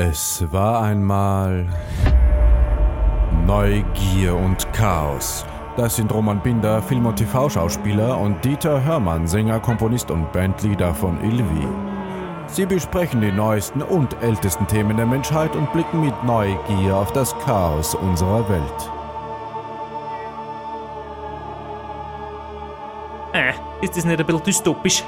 [0.00, 1.66] Es war einmal
[3.44, 5.44] Neugier und Chaos.
[5.76, 11.20] Das sind Roman Binder, Film- und TV-Schauspieler und Dieter Hörmann, Sänger, Komponist und Bandleader von
[11.24, 11.66] Ilvi.
[12.46, 17.36] Sie besprechen die neuesten und ältesten Themen der Menschheit und blicken mit Neugier auf das
[17.40, 18.90] Chaos unserer Welt.
[23.32, 23.52] Äh,
[23.84, 25.02] ist das nicht ein bisschen dystopisch?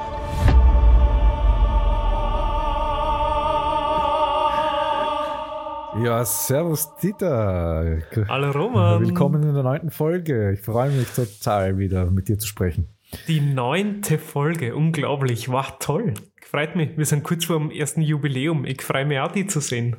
[6.11, 8.01] Ja, servus Dieter.
[8.29, 9.01] Hallo Roman.
[9.01, 10.51] Willkommen in der neunten Folge.
[10.51, 12.89] Ich freue mich total wieder mit dir zu sprechen.
[13.29, 16.15] Die neunte Folge, unglaublich, war toll.
[16.43, 18.65] Freut mich, wir sind kurz vor dem ersten Jubiläum.
[18.65, 19.99] Ich freue mich auch, die zu sehen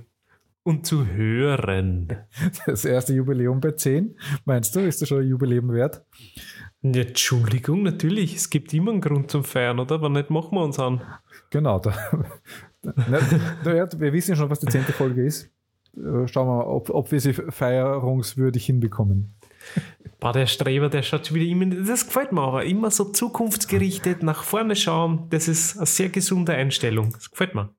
[0.64, 2.10] und zu hören.
[2.66, 6.04] Das erste Jubiläum bei 10, meinst du, ist das schon ein Jubiläum wert?
[6.82, 8.36] Ja, Entschuldigung, natürlich.
[8.36, 10.02] Es gibt immer einen Grund zum Feiern, oder?
[10.02, 11.03] Wann nicht machen wir uns an?
[11.52, 11.80] Genau.
[11.80, 11.94] Da,
[12.81, 13.20] na,
[13.64, 15.50] wir wissen ja schon, was die zehnte Folge ist.
[15.97, 19.36] Äh, schauen wir mal, ob, ob wir sie feierungswürdig hinbekommen.
[20.20, 24.23] Boah, der Streber, der schaut schon wieder immer, das gefällt mir aber, immer so zukunftsgerichtet,
[24.23, 27.12] nach vorne schauen, das ist eine sehr gesunde Einstellung.
[27.12, 27.69] Das gefällt mir.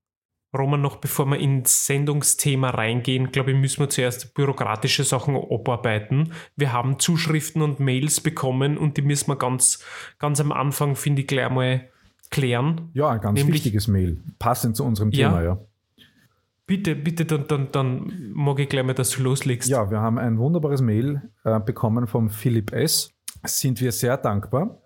[0.57, 6.33] Roman, noch bevor wir ins Sendungsthema reingehen, glaube ich, müssen wir zuerst bürokratische Sachen abarbeiten.
[6.57, 9.83] Wir haben Zuschriften und Mails bekommen und die müssen wir ganz,
[10.19, 11.89] ganz am Anfang, finde ich, gleich mal
[12.29, 12.91] klären.
[12.93, 15.55] Ja, ein ganz Nämlich, wichtiges Mail, passend zu unserem Thema, ja.
[15.55, 15.59] ja.
[16.67, 19.69] Bitte, bitte, dann, dann, dann mag ich gleich mal, dass du loslegst.
[19.69, 23.11] Ja, wir haben ein wunderbares Mail äh, bekommen vom Philipp S.
[23.45, 24.81] Sind wir sehr dankbar.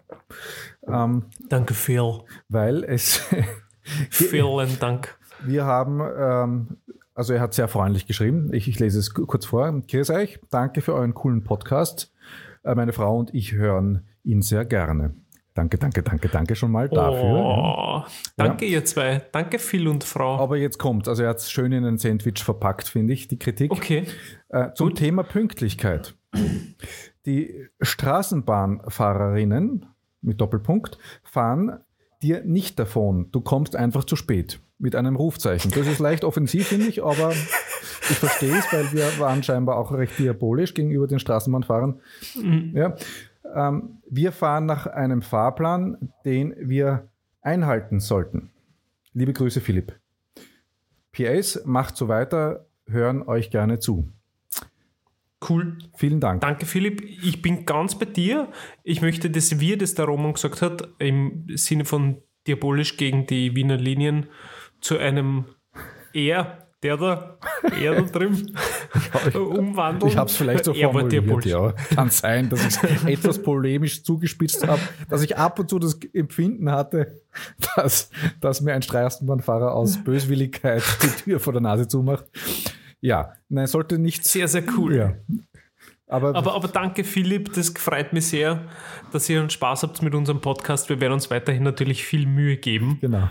[0.89, 2.21] Ähm, Danke, Phil.
[2.49, 3.21] Weil es.
[4.11, 5.19] Vielen Dank.
[5.45, 6.77] Wir haben, ähm,
[7.15, 8.53] also er hat sehr freundlich geschrieben.
[8.53, 9.71] Ich, ich lese es kurz vor.
[9.73, 12.13] Grüß euch, danke für euren coolen Podcast.
[12.65, 15.15] Äh, meine Frau und ich hören ihn sehr gerne.
[15.57, 17.23] Danke, danke, danke, danke schon mal dafür.
[17.23, 18.07] Oh, ja.
[18.37, 18.73] Danke, ja.
[18.73, 19.23] ihr zwei.
[19.33, 20.37] Danke, Phil und Frau.
[20.37, 23.39] Aber jetzt kommt, also er hat es schön in ein Sandwich verpackt, finde ich, die
[23.39, 23.73] Kritik.
[23.73, 24.05] Okay.
[24.51, 24.99] Äh, zum Gut.
[24.99, 26.15] Thema Pünktlichkeit.
[27.25, 29.87] Die Straßenbahnfahrerinnen
[30.21, 31.81] mit Doppelpunkt fahren
[32.23, 33.31] dir nicht davon.
[33.33, 35.71] Du kommst einfach zu spät mit einem Rufzeichen.
[35.71, 39.91] Das ist leicht offensiv, finde ich, aber ich verstehe es, weil wir waren scheinbar auch
[39.93, 41.99] recht diabolisch gegenüber den Straßenbahnfahrern.
[42.35, 42.73] Mhm.
[42.75, 42.95] Ja.
[43.55, 47.09] Ähm, wir fahren nach einem Fahrplan, den wir
[47.43, 48.51] einhalten sollten.
[49.13, 49.99] Liebe Grüße, Philipp.
[51.13, 54.09] PS, macht so weiter, hören euch gerne zu.
[55.49, 55.79] Cool.
[55.97, 56.41] Vielen Dank.
[56.41, 57.03] Danke, Philipp.
[57.03, 58.49] Ich bin ganz bei dir.
[58.83, 63.55] Ich möchte, dass wir, das der Roman gesagt hat, im Sinne von diabolisch gegen die
[63.55, 64.27] Wiener Linien
[64.81, 65.47] zu einem
[66.13, 67.39] eher der da,
[67.81, 68.55] er da drin,
[69.35, 70.11] umwandeln.
[70.11, 71.73] Ich habe es vielleicht so formuliert, ja.
[71.95, 75.99] Kann sein, dass ich es etwas polemisch zugespitzt habe, dass ich ab und zu das
[76.13, 77.21] Empfinden hatte,
[77.77, 78.11] dass,
[78.41, 82.27] dass mir ein Straßenbahnfahrer aus Böswilligkeit die Tür vor der Nase zumacht.
[83.01, 84.25] Ja, nein, sollte nicht.
[84.25, 84.97] Sehr, sehr cool.
[84.97, 85.15] Ja.
[86.09, 87.53] Aber, aber, aber, danke, Philipp.
[87.55, 88.67] Das freut mich sehr,
[89.13, 90.89] dass ihr Spaß habt mit unserem Podcast.
[90.89, 92.99] Wir werden uns weiterhin natürlich viel Mühe geben.
[93.01, 93.29] Genau.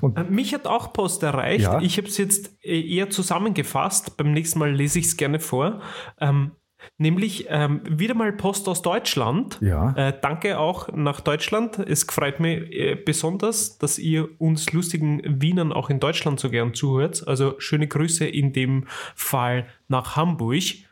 [0.00, 1.64] Und äh, Mich hat auch Post erreicht.
[1.64, 1.80] Ja.
[1.80, 4.16] Ich habe es jetzt äh, eher zusammengefasst.
[4.16, 5.80] Beim nächsten Mal lese ich es gerne vor.
[6.20, 6.52] Ähm,
[6.98, 9.58] nämlich ähm, wieder mal Post aus Deutschland.
[9.60, 9.92] Ja.
[9.96, 11.78] Äh, danke auch nach Deutschland.
[11.80, 16.72] Es freut mich äh, besonders, dass ihr uns lustigen Wienern auch in Deutschland so gern
[16.72, 17.26] zuhört.
[17.26, 18.84] Also schöne Grüße in dem
[19.16, 20.85] Fall nach Hamburg.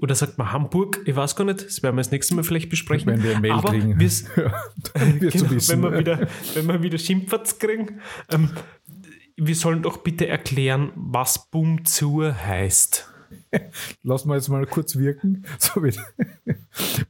[0.00, 1.00] Oder sagt man Hamburg?
[1.06, 1.64] Ich weiß gar nicht.
[1.64, 3.08] Das werden wir das nächste Mal vielleicht besprechen.
[3.08, 3.90] Wenn wir ein Mail Aber kriegen.
[3.98, 8.00] Ja, genau, wenn, wir wieder, wenn wir wieder Schimpferts kriegen.
[8.30, 8.50] Ähm,
[9.36, 13.12] wir sollen doch bitte erklären, was Bum zu heißt.
[14.02, 15.44] Lass mal jetzt mal kurz wirken.
[15.58, 15.82] So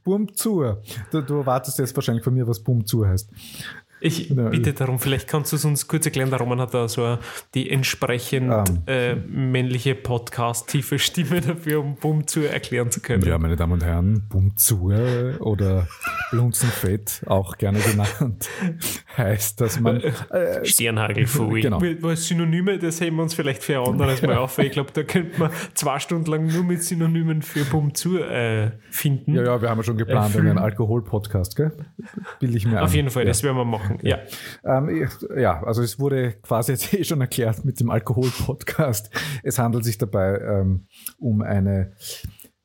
[0.03, 0.63] Bum zu.
[1.11, 3.29] Du, du erwartest jetzt wahrscheinlich von mir, was Bum zu heißt.
[4.01, 6.29] Ich bitte darum, vielleicht kannst du es uns kurz erklären.
[6.29, 7.17] Der Roman hat da so
[7.53, 8.87] die entsprechend um, ähm.
[8.87, 13.23] äh, männliche Podcast-tiefe Stimme dafür, um Bum zu erklären zu können.
[13.23, 14.91] Ja, meine Damen und Herren, Bum zu
[15.39, 15.87] oder
[16.31, 18.49] Blunzenfett, auch gerne genannt,
[19.17, 20.01] heißt, dass man.
[20.01, 21.59] Äh, äh Sternhagelfolie.
[21.69, 22.15] Genau.
[22.15, 24.57] Synonyme, das heben wir uns vielleicht für ein anderes Mal auf.
[24.59, 28.71] Ich glaube, da könnte man zwei Stunden lang nur mit Synonymen für Bum zu äh,
[28.89, 29.35] finden.
[29.35, 31.71] Ja, ja, wir haben ja schon geplant, äh, einen Alkohol-Podcast, gell?
[32.39, 32.95] Bilde ich mir Auf an.
[32.95, 33.29] jeden Fall, ja.
[33.29, 33.88] das werden wir machen.
[34.01, 34.19] Ja.
[34.63, 35.07] Ähm,
[35.37, 39.09] ja, also es wurde quasi jetzt eh schon erklärt mit dem Alkohol-Podcast.
[39.43, 40.87] Es handelt sich dabei ähm,
[41.17, 41.93] um eine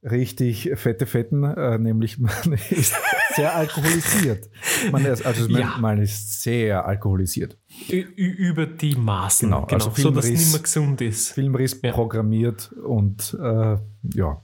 [0.03, 2.33] richtig fette Fetten, äh, nämlich man
[2.71, 2.95] ist
[3.35, 4.51] sehr alkoholisiert.
[4.93, 5.77] Man ist, also man, ja.
[5.81, 7.59] man ist sehr alkoholisiert.
[7.91, 11.33] Ü über die Maßen, genau, genau also so dass es nicht mehr gesund ist.
[11.33, 11.93] Filmriss ja.
[11.93, 13.77] programmiert und äh,
[14.15, 14.43] ja,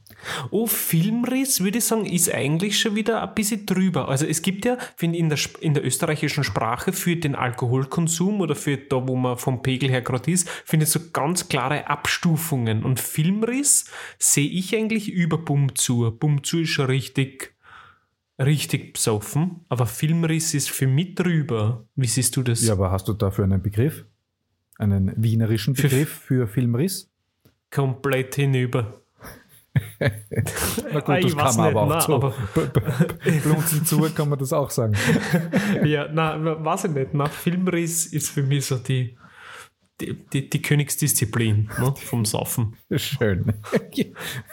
[0.50, 4.08] Oh, Filmriss, würde ich sagen, ist eigentlich schon wieder ein bisschen drüber.
[4.08, 8.40] Also es gibt ja, finde ich, in der, in der österreichischen Sprache für den Alkoholkonsum
[8.40, 11.88] oder für da, wo man vom Pegel her gerade ist, finde ich so ganz klare
[11.88, 12.84] Abstufungen.
[12.84, 13.86] Und Filmriss
[14.18, 16.10] sehe ich eigentlich über Bumzu.
[16.10, 17.54] Bumzu ist schon richtig,
[18.38, 21.84] richtig besoffen, aber Filmriss ist für mich drüber.
[21.96, 22.62] Wie siehst du das?
[22.62, 24.04] Ja, aber hast du dafür einen Begriff?
[24.78, 27.10] Einen wienerischen Begriff für, für Filmriss?
[27.70, 29.00] Komplett hinüber.
[30.92, 32.32] Na gut, das kann man aber auch so.
[33.42, 34.94] Blunzen zu kann man das auch sagen.
[35.84, 37.14] ja, na, weiß ich nicht.
[37.14, 39.16] Nach Filmriss ist für mich so die,
[40.00, 42.76] die, die, die Königsdisziplin ne, vom Saufen.
[42.94, 43.54] Schön.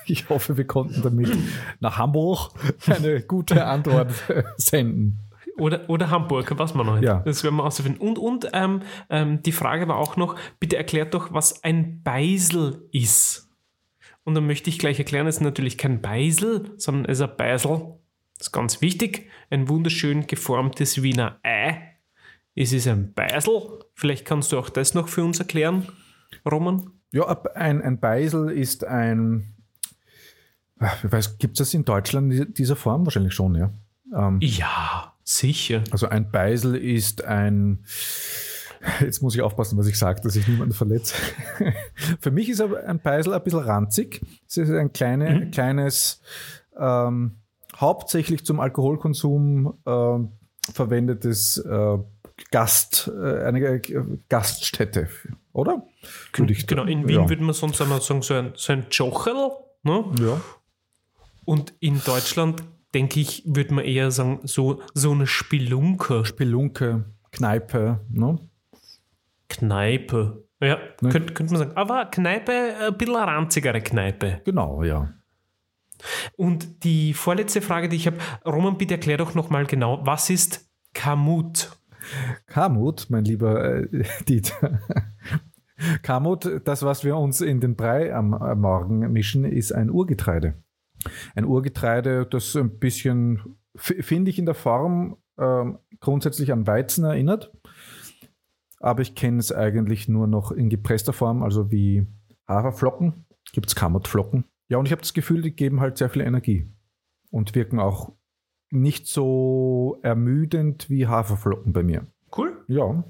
[0.06, 1.38] Ich hoffe, wir konnten damit
[1.80, 2.52] nach Hamburg
[2.86, 4.12] eine gute Antwort
[4.58, 5.20] senden.
[5.58, 7.02] Oder, oder Hamburg, was man noch.
[7.02, 7.22] Ja.
[7.26, 8.00] Das werden wir ausfinden.
[8.00, 12.88] Und, und ähm, ähm, die Frage war auch noch, bitte erklärt doch, was ein Beisel
[12.92, 13.47] ist.
[14.28, 17.38] Und dann möchte ich gleich erklären, es ist natürlich kein Beisel, sondern es ist ein
[17.38, 17.94] Beisel.
[18.38, 19.30] Das ist ganz wichtig.
[19.50, 21.94] Ein wunderschön geformtes Wiener Ei.
[22.54, 23.86] Es ist ein Beisel.
[23.94, 25.88] Vielleicht kannst du auch das noch für uns erklären,
[26.46, 26.90] Roman?
[27.14, 29.56] Ja, ein, ein Beisel ist ein.
[31.40, 33.06] Gibt es das in Deutschland in dieser Form?
[33.06, 33.72] Wahrscheinlich schon, ja.
[34.14, 35.86] Ähm, ja, sicher.
[35.92, 37.86] Also ein Beisel ist ein
[39.02, 41.16] Jetzt muss ich aufpassen, was ich sage, dass ich niemanden verletze.
[42.20, 44.22] Für mich ist aber ein Peisel ein bisschen ranzig.
[44.48, 45.52] Es ist ein kleine, mhm.
[45.52, 46.22] kleines,
[46.78, 47.38] ähm,
[47.76, 51.98] hauptsächlich zum Alkoholkonsum äh, verwendetes äh,
[52.52, 53.82] Gast, äh, eine
[54.30, 55.10] Gaststätte,
[55.54, 55.84] oder?
[56.34, 57.30] Würde ich genau, in Wien ja.
[57.30, 59.52] würde man sonst einmal sagen, so ein, so ein Jocherl.
[59.84, 60.06] Ne?
[60.20, 60.42] Ja.
[61.46, 62.64] Und in Deutschland,
[62.94, 66.26] denke ich, würde man eher sagen, so, so eine Spelunke.
[66.26, 68.40] Spelunke, Kneipe, ne?
[69.50, 70.48] Kneipe.
[70.60, 71.10] Ja, ne?
[71.10, 71.78] könnte, könnte man sagen.
[71.78, 74.42] Aber Kneipe, ein bisschen eine ranzigere Kneipe.
[74.46, 75.14] Genau, ja.
[76.36, 80.70] Und die vorletzte Frage, die ich habe, Roman, bitte erklär doch nochmal genau, was ist
[80.94, 81.72] Kamut?
[82.46, 84.80] Kamut, mein lieber äh, Dieter.
[86.02, 90.56] Kamut, das, was wir uns in den Brei am, am Morgen mischen, ist ein Urgetreide.
[91.36, 95.66] Ein Urgetreide, das ein bisschen, finde ich in der Form äh,
[96.00, 97.52] grundsätzlich an Weizen erinnert
[98.80, 102.08] aber ich kenne es eigentlich nur noch in gepresster Form, also wie
[102.48, 104.46] Haferflocken, gibt es Kamotflocken.
[104.70, 106.70] Ja, und ich habe das Gefühl, die geben halt sehr viel Energie
[107.32, 108.14] und wirken auch
[108.70, 112.08] nicht so ermüdend wie Haferflocken bei mir.
[112.36, 112.64] Cool.
[112.68, 113.04] Ja.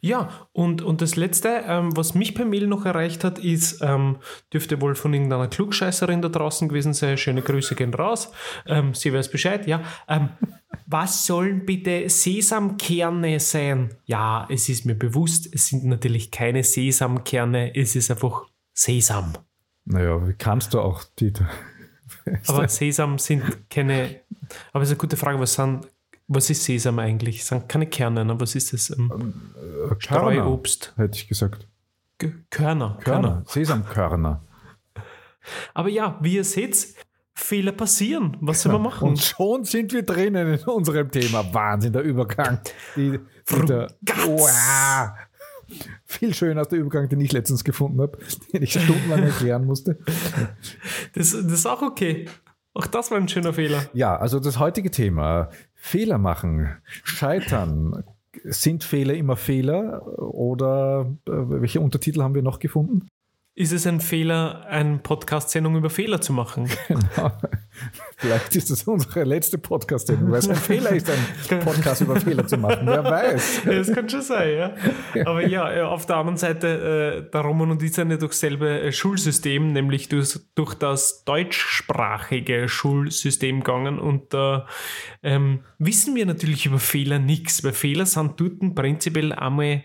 [0.00, 4.16] Ja, und, und das Letzte, ähm, was mich per Mail noch erreicht hat, ist, ähm,
[4.52, 7.16] dürfte wohl von irgendeiner Klugscheißerin da draußen gewesen sein.
[7.16, 8.32] Schöne Grüße gehen raus.
[8.66, 9.82] Ähm, sie weiß Bescheid, ja.
[10.08, 10.30] Ähm,
[10.86, 13.94] was sollen bitte Sesamkerne sein?
[14.06, 19.32] Ja, es ist mir bewusst, es sind natürlich keine Sesamkerne, es ist einfach Sesam.
[19.84, 21.48] Naja, wie kannst du auch, Dieter?
[22.46, 24.20] aber Sesam sind keine.
[24.72, 25.86] Aber es ist eine gute Frage, was sind.
[26.26, 27.40] Was ist Sesam eigentlich?
[27.40, 28.40] Das sind keine Kerne, ne?
[28.40, 28.90] was ist das?
[28.90, 30.94] Ähm, äh, Streuobst.
[30.96, 31.68] Hätte ich gesagt.
[32.18, 33.28] G Körner, Körner.
[33.28, 33.44] Körner.
[33.46, 34.42] Sesamkörner.
[35.74, 36.94] Aber ja, wie ihr seht,
[37.34, 38.36] Fehler passieren.
[38.40, 39.08] Was soll man machen?
[39.08, 41.52] Und schon sind wir drinnen in unserem Thema.
[41.52, 42.60] Wahnsinn, der Übergang.
[42.96, 43.18] Die,
[43.68, 45.10] der, wow.
[46.04, 48.18] Viel schöner als der Übergang, den ich letztens gefunden habe,
[48.52, 49.98] den ich stundenlang erklären musste.
[51.14, 52.28] Das, das ist auch okay.
[52.74, 53.84] Auch das war ein schöner Fehler.
[53.92, 55.50] Ja, also das heutige Thema:
[55.86, 58.04] Fehler machen, scheitern.
[58.44, 60.18] Sind Fehler immer Fehler?
[60.18, 63.08] Oder äh, welche Untertitel haben wir noch gefunden?
[63.56, 66.68] ist es ein Fehler, eine Podcast-Sendung über Fehler zu machen.
[66.88, 67.30] Genau.
[68.24, 72.46] Vielleicht ist das unsere letzte Podcast-Sendung, weil es ein Fehler ist, einen Podcast über Fehler
[72.46, 72.86] zu machen.
[72.86, 73.62] Wer weiß.
[73.66, 74.74] das kann schon sein, ja.
[75.26, 78.32] Aber ja, äh, auf der anderen Seite, äh, der Roman und ich sind ja durch
[78.32, 84.66] selbe äh, Schulsystem, nämlich durch, durch das deutschsprachige Schulsystem gegangen und da
[85.22, 89.84] äh, ähm, wissen wir natürlich über Fehler nichts, weil Fehler sind dort prinzipiell einmal ein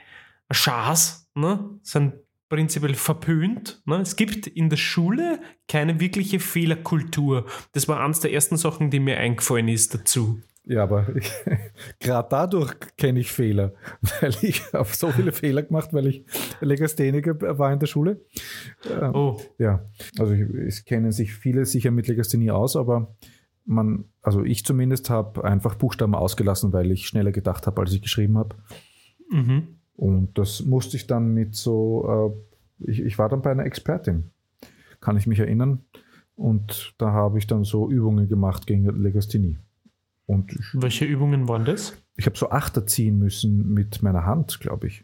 [0.51, 1.79] Schatz, ne?
[1.81, 2.13] sind
[2.49, 3.81] prinzipiell verpönt.
[3.85, 3.97] Ne?
[3.97, 7.45] Es gibt in der Schule keine wirkliche Fehlerkultur.
[7.73, 10.41] Das war eines der ersten Sachen, die mir eingefallen ist dazu.
[10.65, 11.07] Ja, aber
[11.99, 13.73] gerade dadurch kenne ich Fehler,
[14.21, 16.25] weil ich habe so viele Fehler gemacht, weil ich
[16.61, 18.21] Legastheniker war in der Schule.
[18.87, 19.41] Ähm, oh.
[19.57, 19.83] Ja,
[20.19, 23.15] also ich, es kennen sich viele sicher mit Legasthenie aus, aber
[23.65, 28.01] man, also ich zumindest habe einfach Buchstaben ausgelassen, weil ich schneller gedacht habe, als ich
[28.01, 28.55] geschrieben habe.
[29.31, 29.78] Mhm.
[29.99, 32.33] Und das musste ich dann mit so,
[32.79, 34.31] äh, ich, ich war dann bei einer Expertin,
[35.01, 35.83] kann ich mich erinnern.
[36.37, 39.57] Und da habe ich dann so Übungen gemacht gegen Legasthenie.
[40.25, 41.97] Und ich, Welche Übungen waren das?
[42.15, 45.03] Ich habe so Achter ziehen müssen mit meiner Hand, glaube ich.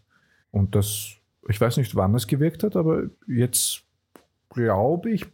[0.52, 1.18] Und das,
[1.50, 3.84] ich weiß nicht, wann es gewirkt hat, aber jetzt
[4.50, 5.26] glaube ich,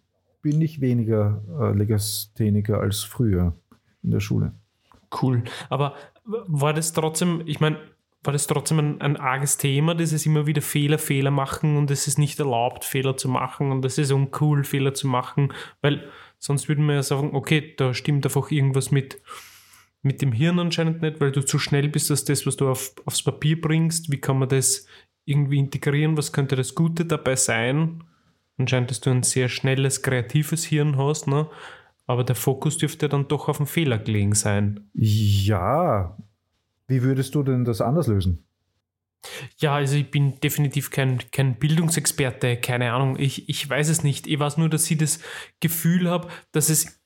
[0.41, 3.53] bin ich weniger äh, Legastheniker als früher
[4.01, 4.53] in der Schule.
[5.21, 5.43] Cool.
[5.69, 5.93] Aber
[6.25, 7.77] war das trotzdem, ich meine,
[8.23, 12.07] war das trotzdem ein, ein arges Thema, dieses immer wieder Fehler, Fehler machen und es
[12.07, 16.69] ist nicht erlaubt, Fehler zu machen und es ist uncool, Fehler zu machen, weil sonst
[16.69, 19.21] würden wir ja sagen, okay, da stimmt einfach irgendwas mit,
[20.03, 22.93] mit dem Hirn anscheinend nicht, weil du zu schnell bist, dass das, was du auf,
[23.05, 24.85] aufs Papier bringst, wie kann man das
[25.25, 28.03] irgendwie integrieren, was könnte das Gute dabei sein?
[28.57, 31.47] Anscheinend, dass du ein sehr schnelles, kreatives Hirn hast, ne?
[32.05, 34.89] aber der Fokus dürfte dann doch auf den Fehler gelegen sein.
[34.93, 36.17] Ja,
[36.91, 38.45] wie würdest du denn das anders lösen?
[39.57, 44.27] Ja, also ich bin definitiv kein, kein Bildungsexperte, keine Ahnung, ich, ich weiß es nicht.
[44.27, 45.19] Ich weiß nur, dass ich das
[45.59, 47.01] Gefühl habe, dass es,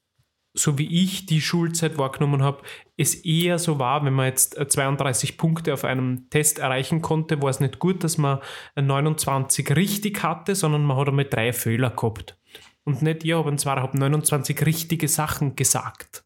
[0.54, 2.64] so wie ich die Schulzeit wahrgenommen habe,
[2.96, 7.50] es eher so war, wenn man jetzt 32 Punkte auf einem Test erreichen konnte, war
[7.50, 8.40] es nicht gut, dass man
[8.76, 12.40] 29 richtig hatte, sondern man hat einmal drei Fehler gehabt.
[12.86, 16.25] Und nicht, ja, aber zwar habe 29 richtige Sachen gesagt.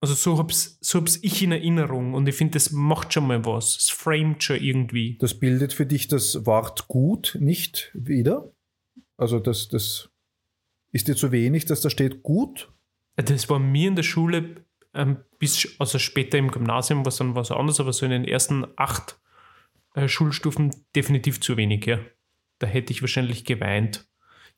[0.00, 3.44] Also so hab's, so hab's ich in Erinnerung und ich finde, das macht schon mal
[3.44, 3.76] was.
[3.76, 5.18] Es framet schon irgendwie.
[5.18, 8.52] Das bildet für dich das Wort gut nicht wieder?
[9.16, 10.10] Also das, das
[10.92, 12.72] ist dir zu wenig, dass da steht gut?
[13.16, 14.64] Das war mir in der Schule
[14.94, 18.24] ähm, bis, also später im Gymnasium war es dann was anderes, aber so in den
[18.24, 19.20] ersten acht
[19.94, 22.00] äh, Schulstufen definitiv zu wenig, ja.
[22.58, 24.07] Da hätte ich wahrscheinlich geweint.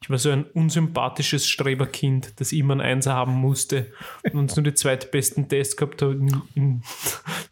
[0.03, 3.93] Ich war so ein unsympathisches Streberkind, das immer ein Einser haben musste
[4.25, 6.15] und uns nur die zweitbesten Tests gehabt habe.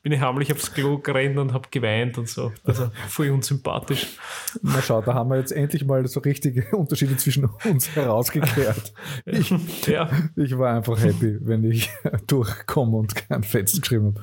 [0.03, 2.53] bin ich heimlich aufs Klo gerannt und habe geweint und so.
[2.65, 4.17] Also voll unsympathisch.
[4.63, 8.95] Na schau, da haben wir jetzt endlich mal so richtige Unterschiede zwischen uns herausgekehrt.
[9.27, 9.51] Ich,
[9.87, 10.11] ja.
[10.37, 11.91] ich war einfach happy, wenn ich
[12.27, 14.23] durchkomme und kein Fetzen geschrieben habe.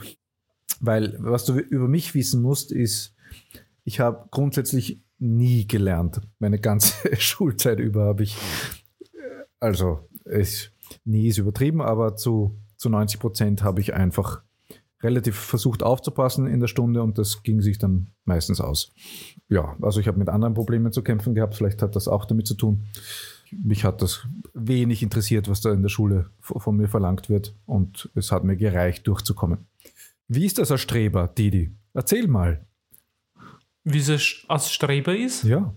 [0.80, 3.16] Weil was du über mich wissen musst, ist,
[3.84, 6.22] ich habe grundsätzlich nie gelernt.
[6.40, 8.38] Meine ganze Schulzeit über habe ich,
[9.60, 10.72] also es,
[11.04, 14.44] nie ist übertrieben, aber zu, zu 90 Prozent habe ich einfach
[15.02, 18.94] relativ versucht aufzupassen in der Stunde und das ging sich dann meistens aus.
[19.50, 22.48] Ja, also ich habe mit anderen Problemen zu kämpfen gehabt, vielleicht hat das auch damit
[22.48, 22.86] zu tun.
[23.52, 28.10] Mich hat das wenig interessiert, was da in der Schule von mir verlangt wird und
[28.16, 29.68] es hat mir gereicht, durchzukommen.
[30.28, 31.72] Wie ist das als Streber, Didi?
[31.94, 32.66] Erzähl mal.
[33.86, 35.44] Wie es als Streber ist?
[35.44, 35.74] Ja.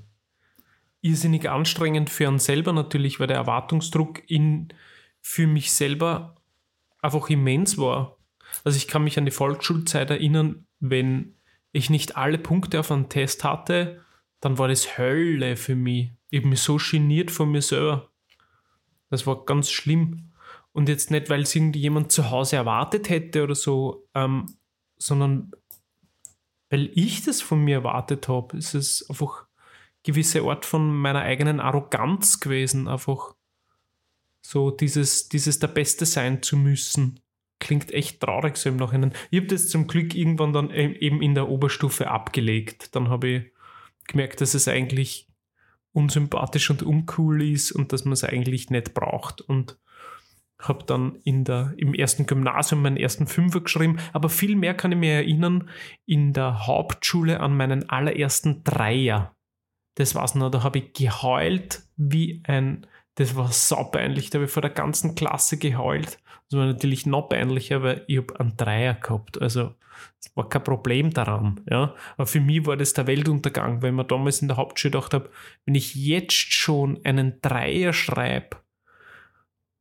[1.02, 4.68] Irrsinnig anstrengend für einen selber natürlich, weil der Erwartungsdruck in,
[5.20, 6.36] für mich selber
[7.00, 8.16] einfach immens war.
[8.64, 11.34] Also ich kann mich an die Volksschulzeit erinnern, wenn
[11.72, 14.02] ich nicht alle Punkte auf einen Test hatte,
[14.40, 16.10] dann war das Hölle für mich.
[16.30, 18.10] Ich mich so geniert von mir selber.
[19.10, 20.32] Das war ganz schlimm.
[20.72, 24.46] Und jetzt nicht, weil es irgendjemand zu Hause erwartet hätte oder so, ähm,
[24.96, 25.50] sondern
[26.70, 28.56] weil ich das von mir erwartet habe.
[28.56, 29.46] Es ist einfach
[30.02, 33.34] gewisse Art von meiner eigenen Arroganz gewesen, einfach
[34.42, 37.20] so dieses, dieses der Beste sein zu müssen.
[37.60, 39.12] Klingt echt traurig so im Nachhinein.
[39.30, 42.94] Ich habe das zum Glück irgendwann dann e-, eben in der Oberstufe abgelegt.
[42.94, 43.52] Dann habe ich
[44.06, 45.28] gemerkt, dass es eigentlich
[45.92, 49.40] unsympathisch und uncool ist und dass man es eigentlich nicht braucht.
[49.40, 49.76] Und
[50.60, 54.92] habe dann in der, im ersten Gymnasium meinen ersten Fünfer geschrieben, aber viel mehr kann
[54.92, 55.70] ich mir erinnern
[56.06, 59.34] in der Hauptschule an meinen allerersten Dreier.
[59.94, 64.52] Das war's noch, da habe ich geheult wie ein, das war saupeinlich, da habe ich
[64.52, 66.18] vor der ganzen Klasse geheult.
[66.50, 69.74] Das war natürlich noch peinlicher, weil ich habe einen Dreier gehabt, also
[70.20, 71.94] es war kein Problem daran, ja.
[72.16, 75.14] Aber für mich war das der Weltuntergang, weil ich mir damals in der Hauptschule gedacht
[75.14, 75.30] habe,
[75.66, 78.56] wenn ich jetzt schon einen Dreier schreibe,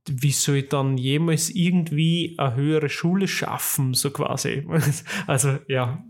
[0.10, 4.66] wie soll ich dann jemals irgendwie eine höhere Schule schaffen, so quasi.
[5.28, 6.04] Also ja,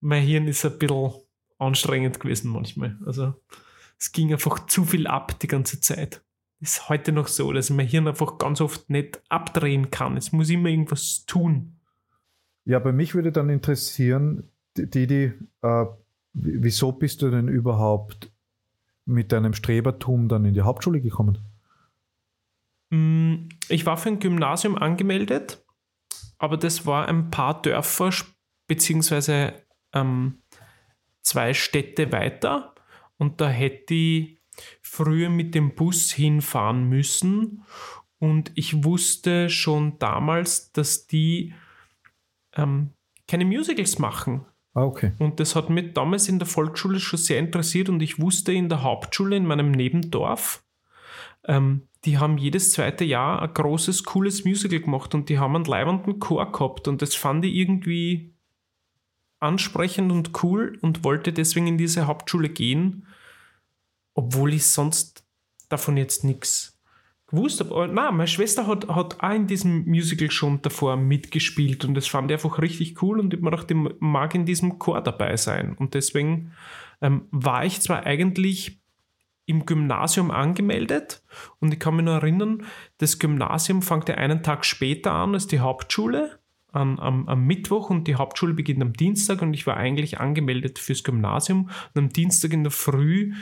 [0.00, 1.12] mein Hirn ist ein bisschen
[1.58, 2.98] anstrengend gewesen manchmal.
[3.06, 3.34] Also
[3.98, 6.22] es ging einfach zu viel ab die ganze Zeit.
[6.60, 10.16] Ist heute noch so, dass mein Hirn einfach ganz oft nicht abdrehen kann.
[10.16, 11.76] Es muss immer irgendwas tun.
[12.64, 15.84] Ja, bei mich würde dann interessieren, Didi, äh,
[16.32, 18.30] wieso bist du denn überhaupt
[19.04, 21.38] mit deinem Strebertum dann in die Hauptschule gekommen?
[22.90, 25.64] Mm, ich war für ein Gymnasium angemeldet,
[26.38, 28.10] aber das war ein paar Dörfer
[28.68, 29.54] beziehungsweise
[29.92, 30.42] ähm,
[31.22, 32.74] zwei Städte weiter
[33.18, 34.40] und da hätte ich
[34.82, 37.64] früher mit dem Bus hinfahren müssen
[38.18, 41.54] und ich wusste schon damals, dass die
[42.54, 42.90] ähm,
[43.28, 44.46] keine Musicals machen.
[44.74, 45.12] Ah, okay.
[45.18, 48.68] Und das hat mich damals in der Volksschule schon sehr interessiert und ich wusste in
[48.68, 50.64] der Hauptschule in meinem Nebendorf,
[51.44, 55.64] ähm, die haben jedes zweite Jahr ein großes, cooles Musical gemacht und die haben einen
[55.64, 58.32] leibenden Chor gehabt und das fand ich irgendwie
[59.40, 63.06] ansprechend und cool und wollte deswegen in diese Hauptschule gehen,
[64.14, 65.26] obwohl ich sonst
[65.68, 66.80] davon jetzt nichts
[67.26, 67.88] gewusst habe.
[67.88, 72.30] Nein, meine Schwester hat, hat auch in diesem Musical schon davor mitgespielt und das fand
[72.30, 75.74] ich einfach richtig cool und ich mir gedacht, ich mag in diesem Chor dabei sein.
[75.76, 76.52] Und deswegen
[77.02, 78.80] ähm, war ich zwar eigentlich
[79.46, 81.22] im Gymnasium angemeldet.
[81.60, 82.64] Und ich kann mich noch erinnern,
[82.98, 86.40] das Gymnasium fängt ja einen Tag später an als die Hauptschule
[86.72, 87.88] am, am, am, Mittwoch.
[87.88, 89.40] Und die Hauptschule beginnt am Dienstag.
[89.42, 91.70] Und ich war eigentlich angemeldet fürs Gymnasium.
[91.94, 93.32] Und am Dienstag in der Früh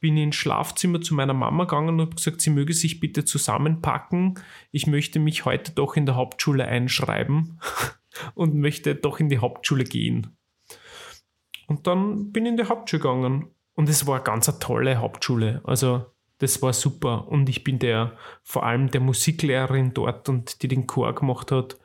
[0.00, 3.24] bin ich ins Schlafzimmer zu meiner Mama gegangen und habe gesagt, sie möge sich bitte
[3.24, 4.34] zusammenpacken.
[4.72, 7.60] Ich möchte mich heute doch in der Hauptschule einschreiben
[8.34, 10.36] und möchte doch in die Hauptschule gehen.
[11.68, 15.60] Und dann bin ich in die Hauptschule gegangen und es war ganz eine tolle Hauptschule.
[15.64, 16.06] Also
[16.38, 17.28] das war super.
[17.28, 21.78] Und ich bin der, vor allem der Musiklehrerin dort und die den Chor gemacht hat,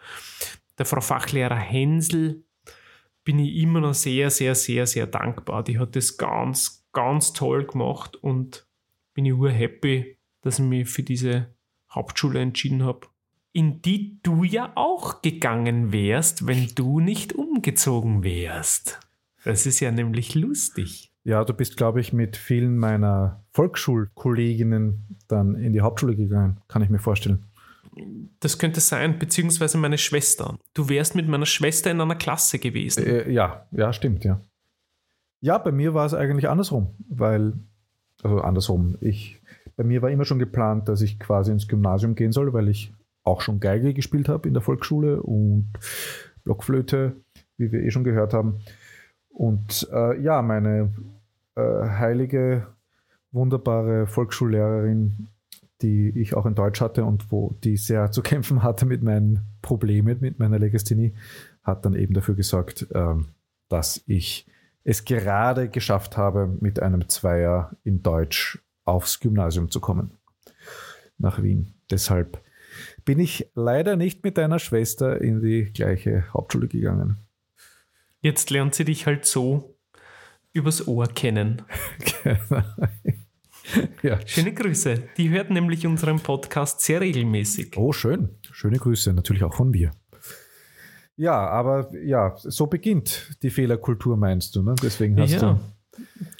[0.77, 2.43] der Frau Fachlehrer Hänsel,
[3.23, 5.63] bin ich immer noch sehr, sehr, sehr, sehr dankbar.
[5.63, 8.65] Die hat das ganz, ganz toll gemacht und
[9.13, 11.53] bin ich urhappy, dass ich mich für diese
[11.91, 13.07] Hauptschule entschieden habe.
[13.53, 18.99] In die du ja auch gegangen wärst, wenn du nicht umgezogen wärst.
[19.43, 21.11] Das ist ja nämlich lustig.
[21.27, 26.81] Ja, du bist, glaube ich, mit vielen meiner Volksschulkolleginnen dann in die Hauptschule gegangen, kann
[26.81, 27.43] ich mir vorstellen.
[28.39, 30.57] Das könnte sein, beziehungsweise meine Schwester.
[30.73, 33.05] Du wärst mit meiner Schwester in einer Klasse gewesen.
[33.05, 34.39] Äh, ja, ja, stimmt, ja.
[35.41, 37.55] Ja, bei mir war es eigentlich andersrum, weil,
[38.23, 39.41] also andersrum, ich,
[39.75, 42.93] bei mir war immer schon geplant, dass ich quasi ins Gymnasium gehen soll, weil ich
[43.23, 45.73] auch schon Geige gespielt habe in der Volksschule und
[46.45, 47.17] Blockflöte,
[47.57, 48.61] wie wir eh schon gehört haben.
[49.27, 50.93] Und äh, ja, meine
[51.57, 52.67] äh, heilige,
[53.31, 55.27] wunderbare Volksschullehrerin,
[55.81, 59.41] die ich auch in Deutsch hatte und wo die sehr zu kämpfen hatte mit meinen
[59.61, 61.13] Problemen, mit meiner Legasthenie,
[61.63, 63.15] hat dann eben dafür gesorgt, äh,
[63.69, 64.47] dass ich
[64.83, 70.11] es gerade geschafft habe, mit einem Zweier in Deutsch aufs Gymnasium zu kommen.
[71.17, 71.73] Nach Wien.
[71.91, 72.41] Deshalb
[73.03, 77.17] bin ich leider nicht mit deiner Schwester in die gleiche Hauptschule gegangen.
[78.21, 79.76] Jetzt lernt sie dich halt so
[80.57, 81.61] übers Ohr kennen.
[82.23, 82.63] genau.
[84.01, 84.19] ja.
[84.25, 85.03] Schöne Grüße.
[85.17, 87.77] Die hört nämlich unseren Podcast sehr regelmäßig.
[87.77, 88.29] Oh, schön.
[88.51, 89.91] Schöne Grüße, natürlich auch von mir.
[91.15, 94.75] Ja, aber ja, so beginnt die Fehlerkultur, meinst du, ne?
[94.81, 95.59] Deswegen hast ja, du.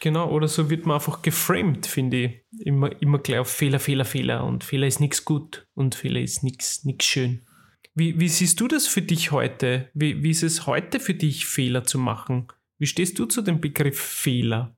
[0.01, 2.41] Genau, oder so wird man einfach geframed, finde ich.
[2.59, 4.43] Immer, immer gleich auf Fehler, Fehler, Fehler.
[4.43, 7.41] Und Fehler ist nichts gut und Fehler ist nichts schön.
[7.95, 9.89] Wie, wie siehst du das für dich heute?
[9.95, 12.47] Wie, wie ist es heute für dich, Fehler zu machen?
[12.77, 14.75] Wie stehst du zu dem Begriff Fehler?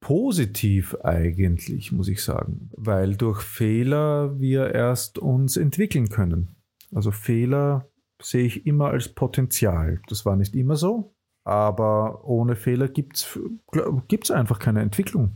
[0.00, 6.56] Positiv eigentlich, muss ich sagen, weil durch Fehler wir erst uns entwickeln können.
[6.92, 7.88] Also Fehler
[8.20, 10.00] sehe ich immer als Potenzial.
[10.08, 11.14] Das war nicht immer so,
[11.44, 15.32] aber ohne Fehler gibt es einfach keine Entwicklung.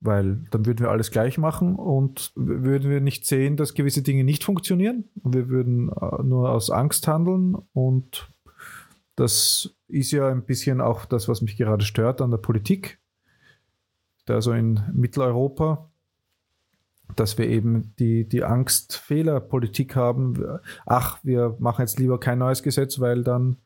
[0.00, 4.24] Weil dann würden wir alles gleich machen und würden wir nicht sehen, dass gewisse Dinge
[4.24, 5.04] nicht funktionieren.
[5.22, 7.54] Und wir würden äh, nur aus Angst handeln.
[7.72, 8.28] Und
[9.16, 12.98] das ist ja ein bisschen auch das, was mich gerade stört an der Politik.
[14.26, 15.92] Da so in Mitteleuropa
[17.16, 20.60] dass wir eben die, die Angst-Fehler-Politik haben.
[20.86, 23.58] Ach, wir machen jetzt lieber kein neues Gesetz, weil dann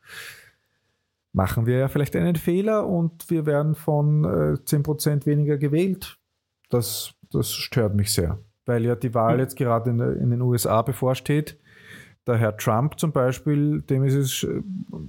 [1.33, 6.17] machen wir ja vielleicht einen Fehler und wir werden von äh, 10% weniger gewählt.
[6.69, 9.39] Das, das stört mich sehr, weil ja die Wahl hm.
[9.39, 11.59] jetzt gerade in, in den USA bevorsteht.
[12.27, 14.61] Der Herr Trump zum Beispiel, dem ist es äh,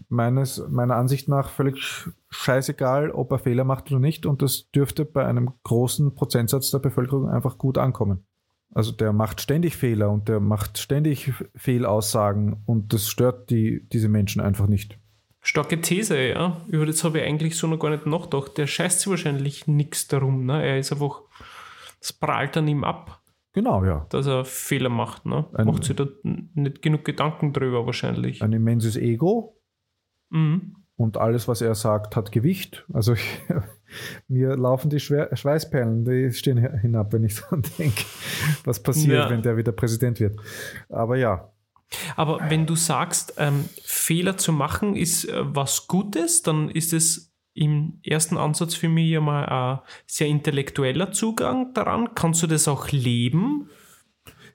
[0.09, 4.24] meines, meiner Ansicht nach völlig scheißegal, ob er Fehler macht oder nicht.
[4.24, 8.24] Und das dürfte bei einem großen Prozentsatz der Bevölkerung einfach gut ankommen.
[8.72, 14.09] Also der macht ständig Fehler und der macht ständig Fehlaussagen und das stört die, diese
[14.09, 14.98] Menschen einfach nicht.
[15.40, 16.61] Starke These, ja.
[16.68, 18.59] Über das habe ich eigentlich so noch gar nicht nachgedacht.
[18.59, 20.44] Der scheißt sich wahrscheinlich nichts darum.
[20.44, 20.62] Ne?
[20.62, 21.22] Er ist einfach,
[22.00, 23.22] das prallt an ihm ab.
[23.52, 24.06] Genau, ja.
[24.11, 25.26] Dass er Fehler macht.
[25.26, 25.46] Ne?
[25.54, 28.42] Ein, macht sich da nicht genug Gedanken drüber wahrscheinlich.
[28.42, 29.61] Ein immenses Ego.
[30.30, 30.76] Mhm.
[30.96, 32.84] Und alles, was er sagt, hat Gewicht.
[32.92, 33.40] Also ich,
[34.28, 37.44] mir laufen die Schweißperlen, die stehen hinab, wenn ich so
[37.78, 38.04] denke,
[38.64, 39.30] was passiert, ja.
[39.30, 40.38] wenn der wieder Präsident wird.
[40.88, 41.52] Aber ja.
[42.16, 47.27] Aber wenn du sagst, ähm, Fehler zu machen ist äh, was Gutes, dann ist es
[47.58, 52.14] im ersten Ansatz für mich ja mal ein sehr intellektueller Zugang daran.
[52.14, 53.68] Kannst du das auch leben?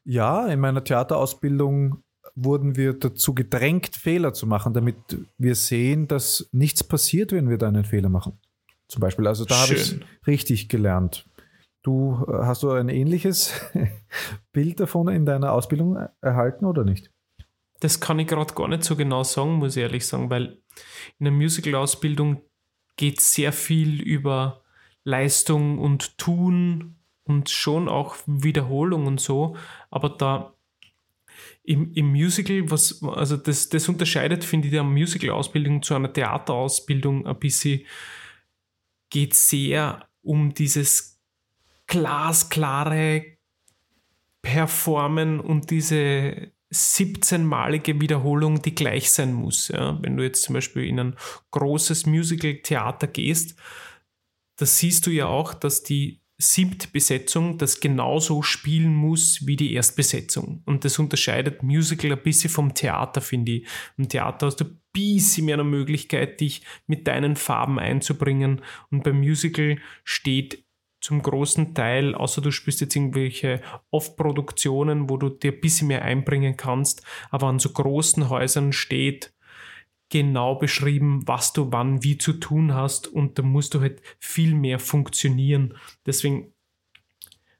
[0.05, 2.03] Ja, in meiner Theaterausbildung
[2.35, 4.95] wurden wir dazu gedrängt, Fehler zu machen, damit
[5.37, 8.39] wir sehen, dass nichts passiert, wenn wir da einen Fehler machen.
[8.87, 11.27] Zum Beispiel, also da habe ich richtig gelernt.
[11.83, 13.53] Du äh, hast du ein ähnliches
[14.53, 17.11] Bild davon in deiner Ausbildung erhalten oder nicht?
[17.81, 20.61] Das kann ich gerade gar nicht so genau sagen, muss ich ehrlich sagen, weil
[21.19, 22.41] in der Musical-Ausbildung
[22.95, 24.63] geht sehr viel über
[25.03, 29.56] Leistung und Tun und schon auch Wiederholung und so,
[29.89, 30.53] aber da
[31.63, 37.25] im, im Musical, was, also das, das unterscheidet, finde ich, die Musical-Ausbildung zu einer Theaterausbildung
[37.25, 37.82] ein bisschen,
[39.10, 41.21] geht sehr um dieses
[41.88, 43.38] glasklare
[44.41, 49.69] Performen und diese 17-malige Wiederholung, die gleich sein muss.
[49.69, 50.01] Ja?
[50.01, 51.15] Wenn du jetzt zum Beispiel in ein
[51.51, 53.55] großes Musical-Theater gehst,
[54.57, 60.62] da siehst du ja auch, dass die Siebtbesetzung das genauso spielen muss wie die Erstbesetzung.
[60.65, 63.67] Und das unterscheidet Musical ein bisschen vom Theater, finde ich.
[63.97, 68.62] Im Theater hast du ein bisschen mehr eine Möglichkeit, dich mit deinen Farben einzubringen.
[68.91, 70.62] Und beim Musical steht
[71.03, 73.61] zum großen Teil, außer du spielst jetzt irgendwelche
[73.91, 79.33] Off-Produktionen, wo du dir ein bisschen mehr einbringen kannst, aber an so großen Häusern steht
[80.07, 84.55] genau beschrieben, was du wann wie zu tun hast und da musst du halt viel
[84.55, 85.73] mehr funktionieren.
[86.05, 86.53] Deswegen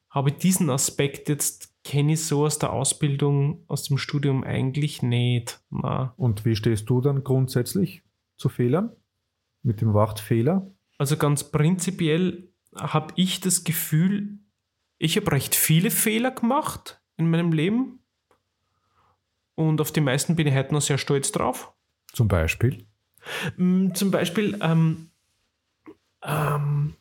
[0.10, 5.02] habe ich diesen Aspekt jetzt, kenne ich so aus der Ausbildung, aus dem Studium eigentlich
[5.02, 5.62] nicht.
[5.70, 6.14] Na.
[6.16, 8.04] Und wie stehst du dann grundsätzlich
[8.38, 8.96] zu Fehlern?
[9.64, 10.72] Mit dem Wort Fehler?
[10.98, 14.40] Also ganz prinzipiell habe ich das Gefühl,
[14.98, 18.00] ich habe recht viele Fehler gemacht in meinem Leben.
[19.56, 21.74] Und auf die meisten bin ich heute noch sehr stolz drauf.
[22.12, 22.88] Zum Beispiel?
[23.58, 25.12] Mm, zum Beispiel ähm,
[26.24, 26.96] ähm,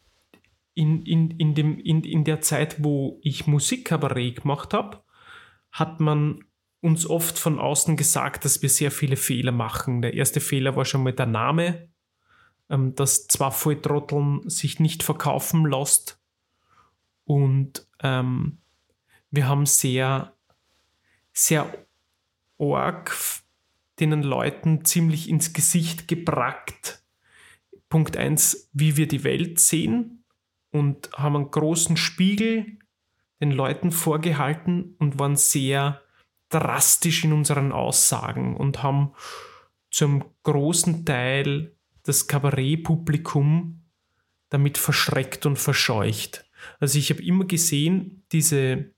[0.75, 5.03] in, in, in, dem, in, in der Zeit, wo ich Musikkabarett gemacht habe,
[5.71, 6.45] hat man
[6.81, 10.03] uns oft von außen gesagt, dass wir sehr viele Fehler machen.
[10.03, 11.92] Der erste Fehler war schon mal der Name
[12.71, 16.21] ähm, dass zwar Volltrotteln sich nicht verkaufen lässt
[17.25, 18.59] und ähm,
[19.31, 20.35] wir haben sehr,
[21.33, 21.87] sehr
[22.59, 23.17] arg
[24.01, 27.03] den Leuten ziemlich ins Gesicht gebrackt.
[27.89, 30.25] Punkt 1, wie wir die Welt sehen
[30.71, 32.79] und haben einen großen Spiegel
[33.41, 36.01] den Leuten vorgehalten und waren sehr
[36.49, 39.13] drastisch in unseren Aussagen und haben
[39.91, 43.83] zum großen Teil das Kabarettpublikum
[44.49, 46.45] damit verschreckt und verscheucht.
[46.79, 48.93] Also ich habe immer gesehen, diese,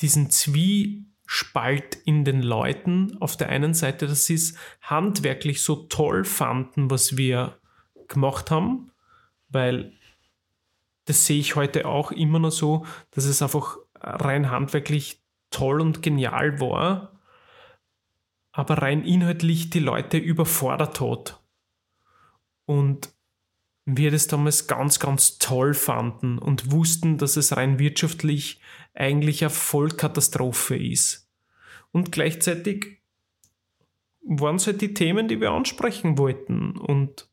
[0.00, 3.16] diesen Zwiespalt in den Leuten.
[3.20, 7.58] Auf der einen Seite, dass sie es handwerklich so toll fanden, was wir
[8.08, 8.90] gemacht haben,
[9.48, 9.92] weil
[11.04, 16.02] das sehe ich heute auch immer noch so, dass es einfach rein handwerklich toll und
[16.02, 17.09] genial war
[18.60, 21.40] aber rein inhaltlich die Leute überfordert hat.
[22.66, 23.08] Und
[23.86, 28.60] wir das damals ganz, ganz toll fanden und wussten, dass es rein wirtschaftlich
[28.92, 31.32] eigentlich eine Vollkatastrophe ist.
[31.90, 33.00] Und gleichzeitig
[34.20, 36.76] waren es halt die Themen, die wir ansprechen wollten.
[36.76, 37.30] Und,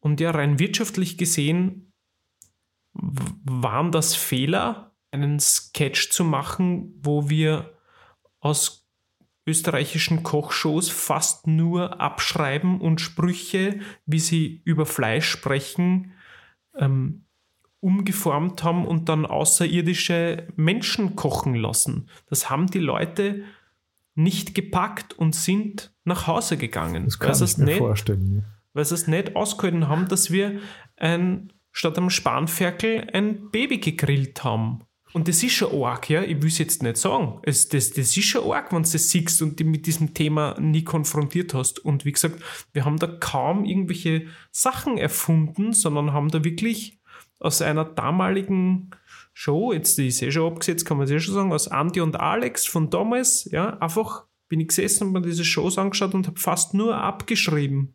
[0.00, 1.92] und ja, rein wirtschaftlich gesehen
[2.94, 7.76] waren das Fehler, einen Sketch zu machen, wo wir
[8.40, 8.87] aus
[9.48, 16.12] österreichischen Kochshows fast nur abschreiben und Sprüche, wie sie über Fleisch sprechen,
[16.76, 17.24] ähm,
[17.80, 22.08] umgeformt haben und dann außerirdische Menschen kochen lassen.
[22.26, 23.44] Das haben die Leute
[24.14, 27.04] nicht gepackt und sind nach Hause gegangen.
[27.04, 28.44] Das kann ich mir nicht, vorstellen.
[28.72, 30.58] Weil sie es nicht ausgehalten haben, dass wir
[30.96, 34.80] ein, statt einem Spanferkel ein Baby gegrillt haben.
[35.12, 36.22] Und das ist schon arg, ja.
[36.22, 37.40] Ich will es jetzt nicht sagen.
[37.42, 40.58] Es, das, das ist schon arg, wenn du das siehst und dich mit diesem Thema
[40.60, 41.78] nie konfrontiert hast.
[41.78, 42.42] Und wie gesagt,
[42.72, 46.98] wir haben da kaum irgendwelche Sachen erfunden, sondern haben da wirklich
[47.40, 48.90] aus einer damaligen
[49.32, 52.66] Show, jetzt ist eh schon abgesetzt, kann man sich schon sagen, aus Andy und Alex
[52.66, 56.74] von damals, ja, einfach bin ich gesessen und mir diese Shows angeschaut und habe fast
[56.74, 57.94] nur abgeschrieben.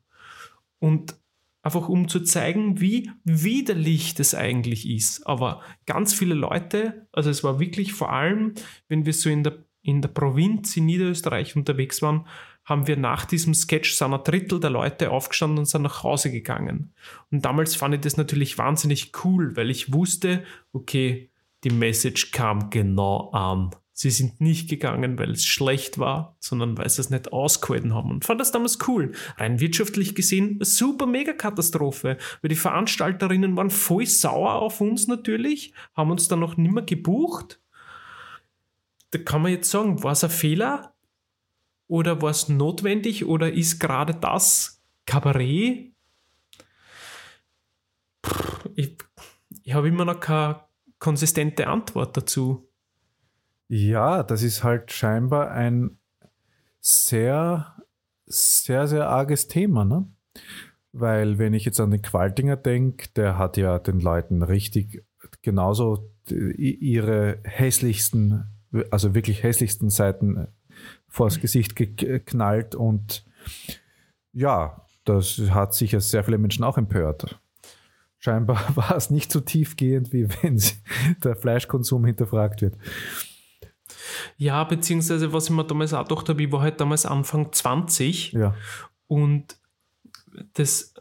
[0.79, 1.17] Und
[1.63, 5.25] Einfach um zu zeigen, wie widerlich das eigentlich ist.
[5.25, 8.53] Aber ganz viele Leute, also es war wirklich vor allem,
[8.89, 12.27] wenn wir so in der, in der Provinz in Niederösterreich unterwegs waren,
[12.65, 16.31] haben wir nach diesem Sketch sind ein Drittel der Leute aufgestanden und sind nach Hause
[16.31, 16.93] gegangen.
[17.31, 21.29] Und damals fand ich das natürlich wahnsinnig cool, weil ich wusste, okay,
[21.63, 23.71] die Message kam genau an.
[23.95, 28.09] Sie sind nicht gegangen, weil es schlecht war, sondern weil sie es nicht ausgehalten haben.
[28.09, 29.11] Und fand das damals cool.
[29.37, 32.17] Rein wirtschaftlich gesehen, super Megakatastrophe.
[32.41, 37.59] Weil die Veranstalterinnen waren voll sauer auf uns natürlich, haben uns dann noch nimmer gebucht.
[39.11, 40.95] Da kann man jetzt sagen, war es ein Fehler?
[41.87, 43.25] Oder war es notwendig?
[43.25, 45.91] Oder ist gerade das Kabarett?
[48.73, 48.97] Ich,
[49.61, 50.61] ich habe immer noch keine
[50.97, 52.67] konsistente Antwort dazu.
[53.75, 55.97] Ja, das ist halt scheinbar ein
[56.79, 57.75] sehr,
[58.27, 60.05] sehr, sehr arges Thema, ne?
[60.91, 65.03] Weil wenn ich jetzt an den Qualtinger denke, der hat ja den Leuten richtig
[65.41, 68.43] genauso ihre hässlichsten,
[68.91, 70.49] also wirklich hässlichsten Seiten
[71.09, 73.25] vors Gesicht geknallt und
[74.33, 77.39] ja, das hat sicher sehr viele Menschen auch empört.
[78.19, 80.61] Scheinbar war es nicht so tiefgehend, wie wenn
[81.23, 82.77] der Fleischkonsum hinterfragt wird.
[84.37, 88.33] Ja, beziehungsweise was ich mir damals auch gedacht habe, ich war halt damals Anfang 20
[88.33, 88.55] ja.
[89.07, 89.57] und
[90.53, 90.93] das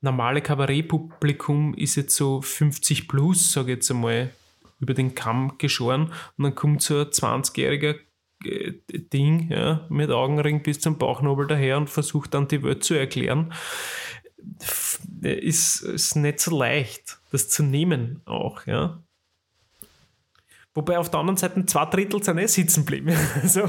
[0.00, 4.30] normale Kabarettpublikum ist jetzt so 50 plus, sage ich jetzt einmal,
[4.78, 7.96] über den Kamm geschoren und dann kommt so ein 20-jähriger
[8.44, 12.94] äh, Ding ja, mit Augenring bis zum Bauchnobel daher und versucht dann die Welt zu
[12.94, 13.52] erklären.
[15.20, 19.02] Ist, ist nicht so leicht, das zu nehmen auch, ja.
[20.74, 23.16] Wobei auf der anderen Seite zwei Drittel sind eh sitzen geblieben.
[23.42, 23.68] also,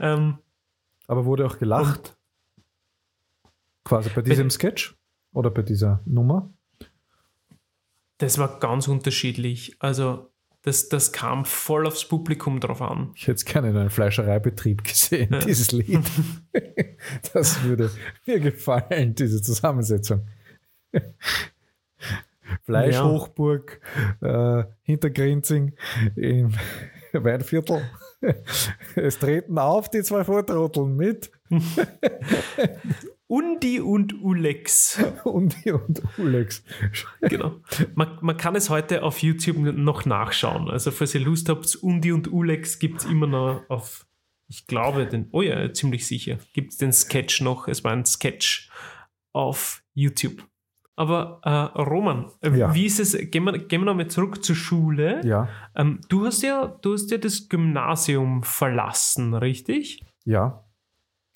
[0.00, 0.38] ähm,
[1.06, 2.16] Aber wurde auch gelacht?
[3.84, 4.96] Quasi bei diesem bei, Sketch?
[5.32, 6.52] Oder bei dieser Nummer?
[8.18, 9.76] Das war ganz unterschiedlich.
[9.78, 10.30] Also
[10.62, 13.12] das, das kam voll aufs Publikum drauf an.
[13.14, 15.38] Ich hätte es gerne in einem Fleischereibetrieb gesehen, ja.
[15.38, 16.02] dieses Lied.
[17.32, 17.90] das würde
[18.26, 20.28] mir gefallen, diese Zusammensetzung.
[22.70, 23.80] Fleischhochburg
[24.20, 24.60] ja.
[24.60, 25.74] äh, hinter Grinzing
[26.16, 26.52] im
[27.12, 27.82] Weinviertel.
[28.94, 31.30] Es treten auf die zwei Vortrotteln mit.
[33.26, 35.02] Undi und Ulex.
[35.24, 36.64] Undi und Ulex.
[37.20, 37.60] genau.
[37.94, 40.68] Man, man, kann es heute auf YouTube noch nachschauen.
[40.68, 44.06] Also, falls ihr Lust habt, Undi und Ulex gibt es immer noch auf,
[44.48, 47.68] ich glaube, den, oh ja, ziemlich sicher, gibt es den Sketch noch.
[47.68, 48.68] Es war ein Sketch
[49.32, 50.49] auf YouTube.
[50.96, 52.74] Aber äh, Roman, äh, ja.
[52.74, 53.16] wie ist es?
[53.30, 55.20] Gehen wir, gehen wir nochmal zurück zur Schule.
[55.24, 55.48] Ja.
[55.74, 60.04] Ähm, du, hast ja, du hast ja das Gymnasium verlassen, richtig?
[60.24, 60.64] Ja.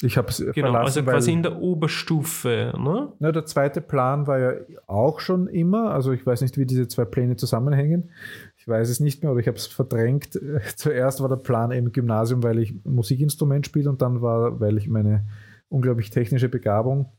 [0.03, 3.13] Ich habe es genau, verlassen, also quasi in der Oberstufe, ne?
[3.21, 4.53] Na, der zweite Plan war ja
[4.87, 8.11] auch schon immer, also ich weiß nicht, wie diese zwei Pläne zusammenhängen.
[8.57, 10.39] Ich weiß es nicht mehr, oder ich habe es verdrängt.
[10.77, 14.89] Zuerst war der Plan im Gymnasium, weil ich Musikinstrument spiele und dann war, weil ich
[14.89, 15.27] meine
[15.69, 17.13] unglaublich technische Begabung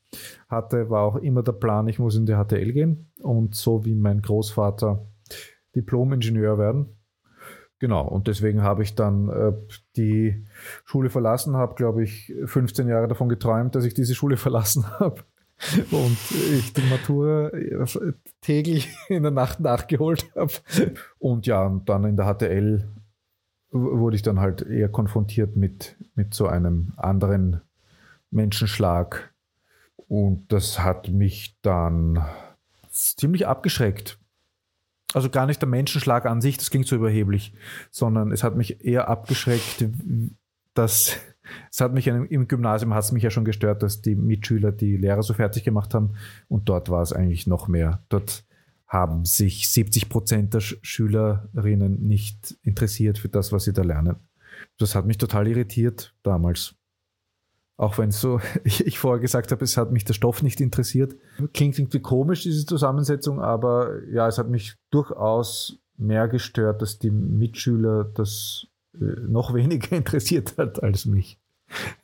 [0.48, 3.96] hatte, war auch immer der Plan, ich muss in die HTL gehen und so wie
[3.96, 5.06] mein Großvater
[5.76, 6.96] Diplom-Ingenieur werden.
[7.80, 9.52] Genau, und deswegen habe ich dann äh,
[9.98, 10.46] die
[10.86, 15.22] Schule verlassen, habe, glaube ich, 15 Jahre davon geträumt, dass ich diese Schule verlassen habe.
[15.92, 16.18] Und
[16.52, 17.86] ich die Matura äh,
[18.42, 20.52] täglich in der Nacht nachgeholt habe.
[21.18, 22.90] Und ja, und dann in der HTL
[23.72, 27.62] wurde ich dann halt eher konfrontiert mit, mit so einem anderen
[28.32, 29.34] Menschenschlag.
[30.08, 32.24] Und das hat mich dann
[32.90, 34.20] ziemlich abgeschreckt
[35.16, 37.54] also gar nicht der Menschenschlag an sich, das klingt so überheblich,
[37.90, 39.86] sondern es hat mich eher abgeschreckt,
[40.74, 41.16] dass
[41.72, 44.98] es hat mich im Gymnasium hat es mich ja schon gestört, dass die Mitschüler die
[44.98, 46.16] Lehrer so fertig gemacht haben
[46.50, 48.04] und dort war es eigentlich noch mehr.
[48.10, 48.44] Dort
[48.88, 54.18] haben sich 70 Prozent der Schülerinnen nicht interessiert für das, was sie da lernen.
[54.78, 56.76] Das hat mich total irritiert damals.
[57.78, 61.16] Auch wenn so, ich, ich, vorher gesagt habe, es hat mich der Stoff nicht interessiert.
[61.54, 67.12] Klingt irgendwie komisch, diese Zusammensetzung, aber ja, es hat mich durchaus mehr gestört, dass die
[67.12, 71.40] Mitschüler das äh, noch weniger interessiert hat als mich.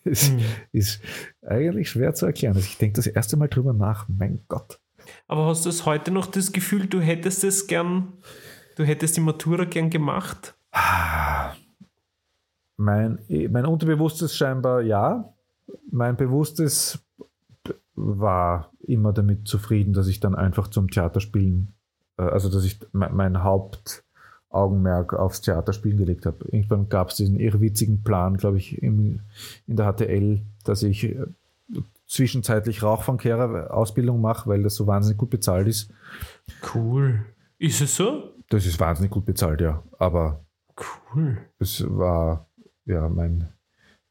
[0.04, 0.40] Es hm.
[0.72, 1.02] ist
[1.46, 2.56] eigentlich schwer zu erklären.
[2.56, 4.80] Also ich denke das erste Mal drüber nach, mein Gott.
[5.28, 8.14] Aber hast du es heute noch das Gefühl, du hättest es gern,
[8.76, 10.56] du hättest die Matura gern gemacht?
[12.78, 15.34] Mein, mein Unterbewusstes scheinbar ja
[15.90, 17.00] mein Bewusstes
[17.96, 21.74] war immer damit zufrieden, dass ich dann einfach zum Theaterspielen,
[22.18, 26.46] äh, also dass ich mein Hauptaugenmerk aufs Theaterspielen gelegt habe.
[26.46, 29.22] Irgendwann gab es diesen irrwitzigen Plan, glaube ich, im,
[29.68, 31.26] in der HTL, dass ich äh,
[32.08, 35.92] zwischenzeitlich Rauchfangkehrer-Ausbildung mache, weil das so wahnsinnig gut bezahlt ist.
[36.74, 37.26] Cool.
[37.58, 38.34] Ist es so?
[38.50, 39.84] Das ist wahnsinnig gut bezahlt, ja.
[39.98, 40.44] Aber
[41.16, 41.38] cool.
[41.60, 42.50] Es war
[42.86, 43.48] ja mein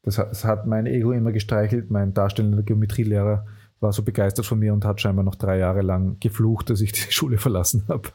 [0.02, 1.90] das hat, das hat mein Ego immer gestreichelt.
[1.90, 3.46] Mein darstellender Geometrielehrer
[3.80, 6.92] war so begeistert von mir und hat scheinbar noch drei Jahre lang geflucht, dass ich
[6.92, 8.10] die Schule verlassen habe.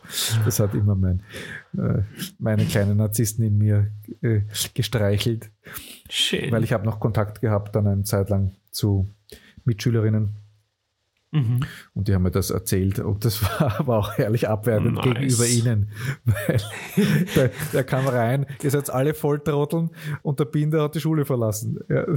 [0.46, 1.24] Das hat immer mein,
[1.78, 2.04] äh,
[2.40, 4.42] meine kleinen Narzissten in mir äh,
[4.74, 5.52] gestreichelt.
[6.10, 6.52] Schön.
[6.52, 9.10] Weil ich habe noch Kontakt gehabt dann eine Zeit lang zu
[9.64, 10.38] Mitschülerinnen
[11.36, 11.60] Mhm.
[11.94, 15.04] Und die haben mir das erzählt und das war aber auch herrlich abwertend nice.
[15.04, 15.92] gegenüber ihnen.
[16.24, 16.62] Weil
[17.36, 19.90] der, der, kam rein, ihr seid alle Volltrotteln
[20.22, 21.80] und der Binder hat die Schule verlassen.
[21.90, 22.06] Ja.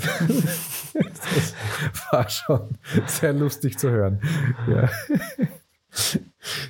[0.94, 1.54] Das
[2.11, 4.20] war schon sehr lustig zu hören.
[4.68, 4.88] Ja.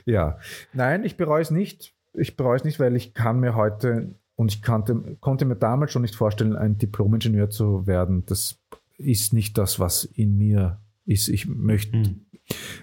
[0.05, 0.39] ja.
[0.73, 1.95] Nein, ich bereue es nicht.
[2.13, 5.93] Ich bereue es nicht, weil ich kann mir heute und ich kannte, konnte mir damals
[5.93, 8.25] schon nicht vorstellen, ein Diplom-Ingenieur zu werden.
[8.27, 8.59] Das
[8.99, 11.29] ist nicht das, was in mir ist.
[11.29, 12.21] Ich möchte mhm.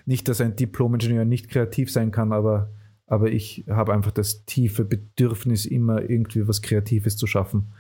[0.06, 2.70] Nicht, dass ein Diplom-Ingenieur nicht kreativ sein kann, aber
[3.08, 7.74] aber ich habe einfach das tiefe Bedürfnis, immer irgendwie was Kreatives zu schaffen.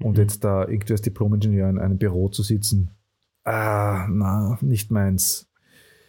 [0.00, 0.22] Und Mhm.
[0.22, 2.90] jetzt da irgendwie als Diplom-Ingenieur in einem Büro zu sitzen,
[3.44, 5.48] ah, na, nicht meins.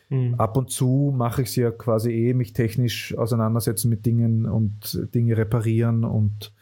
[0.10, 0.34] Mhm.
[0.36, 5.00] Ab und zu mache ich es ja quasi eh, mich technisch auseinandersetzen mit Dingen und
[5.14, 6.54] Dinge reparieren und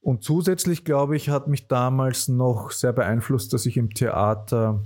[0.00, 4.84] und zusätzlich, glaube ich, hat mich damals noch sehr beeinflusst, dass ich im Theater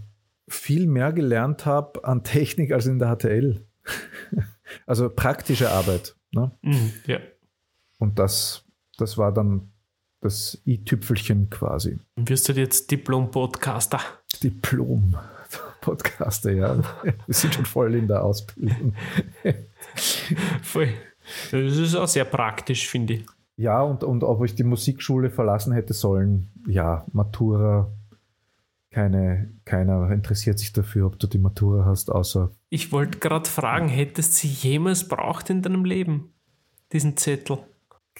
[0.51, 3.65] viel mehr gelernt habe an Technik als in der HTL.
[4.87, 6.17] also praktische Arbeit.
[6.33, 6.51] Ne?
[6.63, 6.93] Mhm.
[7.07, 7.19] Ja.
[7.99, 8.65] Und das,
[8.99, 9.71] das war dann
[10.21, 12.01] das i-Tüpfelchen quasi.
[12.17, 14.01] Wirst du jetzt Diplom-Podcaster?
[14.43, 16.77] Diplom-Podcaster, ja.
[17.27, 18.95] Wir sind schon voll in der Ausbildung.
[20.63, 20.89] Voll.
[21.51, 23.27] Das ist auch sehr praktisch, finde ich.
[23.57, 27.93] Ja, und, und ob ich die Musikschule verlassen hätte sollen, ja, Matura,
[28.91, 33.89] keine, keiner interessiert sich dafür, ob du die Matura hast, außer Ich wollte gerade fragen,
[33.89, 36.33] hättest du sie jemals braucht in deinem Leben?
[36.93, 37.59] Diesen Zettel.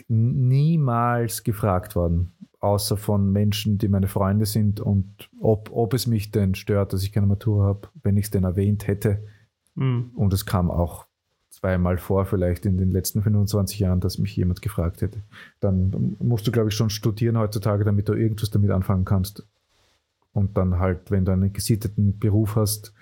[0.09, 6.31] niemals gefragt worden, außer von Menschen, die meine Freunde sind und ob, ob es mich
[6.31, 9.27] denn stört, dass ich keine Matura habe, wenn ich es denn erwähnt hätte.
[9.75, 10.13] Mhm.
[10.15, 11.07] Und es kam auch
[11.51, 15.23] zweimal vor, vielleicht in den letzten 25 Jahren, dass mich jemand gefragt hätte.
[15.59, 19.45] Dann musst du, glaube ich, schon studieren heutzutage, damit du irgendwas damit anfangen kannst.
[20.33, 22.93] Und dann halt, wenn du einen gesitteten Beruf hast,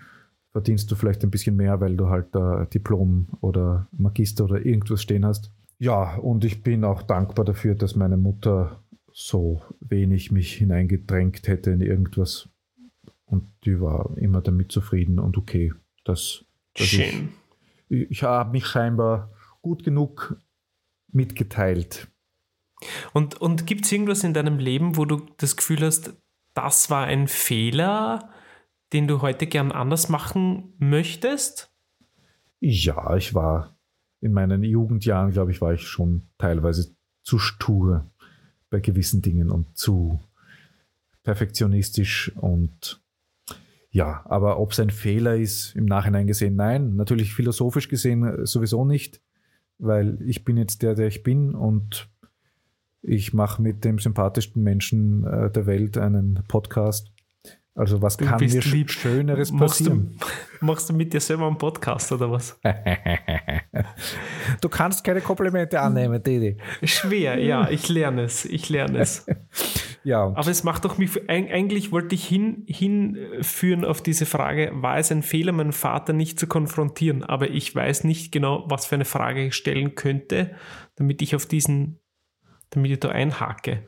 [0.50, 5.02] verdienst du vielleicht ein bisschen mehr, weil du halt da Diplom oder Magister oder irgendwas
[5.02, 5.52] stehen hast.
[5.78, 11.70] Ja, und ich bin auch dankbar dafür, dass meine Mutter so wenig mich hineingedrängt hätte
[11.70, 12.48] in irgendwas.
[13.26, 15.72] Und die war immer damit zufrieden und okay.
[16.04, 16.44] Das,
[16.76, 17.28] ich, Schön.
[17.88, 20.40] ich habe mich scheinbar gut genug
[21.12, 22.08] mitgeteilt.
[23.12, 26.14] Und, und gibt es irgendwas in deinem Leben, wo du das Gefühl hast,
[26.58, 28.30] das war ein Fehler,
[28.92, 31.72] den du heute gern anders machen möchtest?
[32.58, 33.76] Ja, ich war
[34.20, 38.10] in meinen Jugendjahren, glaube ich, war ich schon teilweise zu stur
[38.70, 40.20] bei gewissen Dingen und zu
[41.22, 43.00] perfektionistisch und
[43.90, 48.84] ja, aber ob es ein Fehler ist, im Nachhinein gesehen, nein, natürlich philosophisch gesehen sowieso
[48.84, 49.22] nicht,
[49.78, 52.10] weil ich bin jetzt der, der ich bin und
[53.02, 57.12] ich mache mit dem sympathischsten Menschen äh, der Welt einen Podcast.
[57.74, 58.90] Also was Du kann mir lieb.
[58.90, 60.16] Schöneres Machst passieren?
[60.18, 60.26] du,
[60.66, 62.58] machst du mit dir selber einen Podcast oder was?
[64.60, 66.56] Du kannst keine Komplimente annehmen, Didi.
[66.82, 68.44] Schwer, ja, ich lerne es.
[68.44, 69.26] Ich lerne es.
[70.04, 74.70] Ja, Aber es macht doch mich, eig- eigentlich wollte ich hin, hinführen auf diese Frage,
[74.74, 77.24] war es ein Fehler, meinen Vater nicht zu konfrontieren?
[77.24, 80.52] Aber ich weiß nicht genau, was für eine Frage ich stellen könnte,
[80.94, 81.98] damit ich auf diesen,
[82.70, 83.86] damit ich da einhake.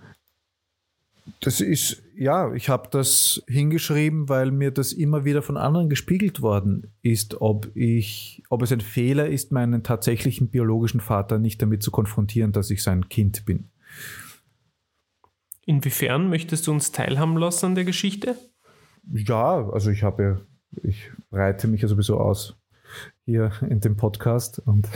[1.40, 6.42] das ist, ja, ich habe das hingeschrieben, weil mir das immer wieder von anderen gespiegelt
[6.42, 11.82] worden ist, ob ich, ob es ein Fehler ist, meinen tatsächlichen biologischen Vater nicht damit
[11.82, 13.70] zu konfrontieren, dass ich sein Kind bin.
[15.66, 18.36] Inwiefern möchtest du uns teilhaben lassen an der Geschichte?
[19.12, 20.46] Ja, also ich habe,
[20.82, 22.56] ich breite mich ja sowieso aus
[23.24, 24.88] hier in dem Podcast und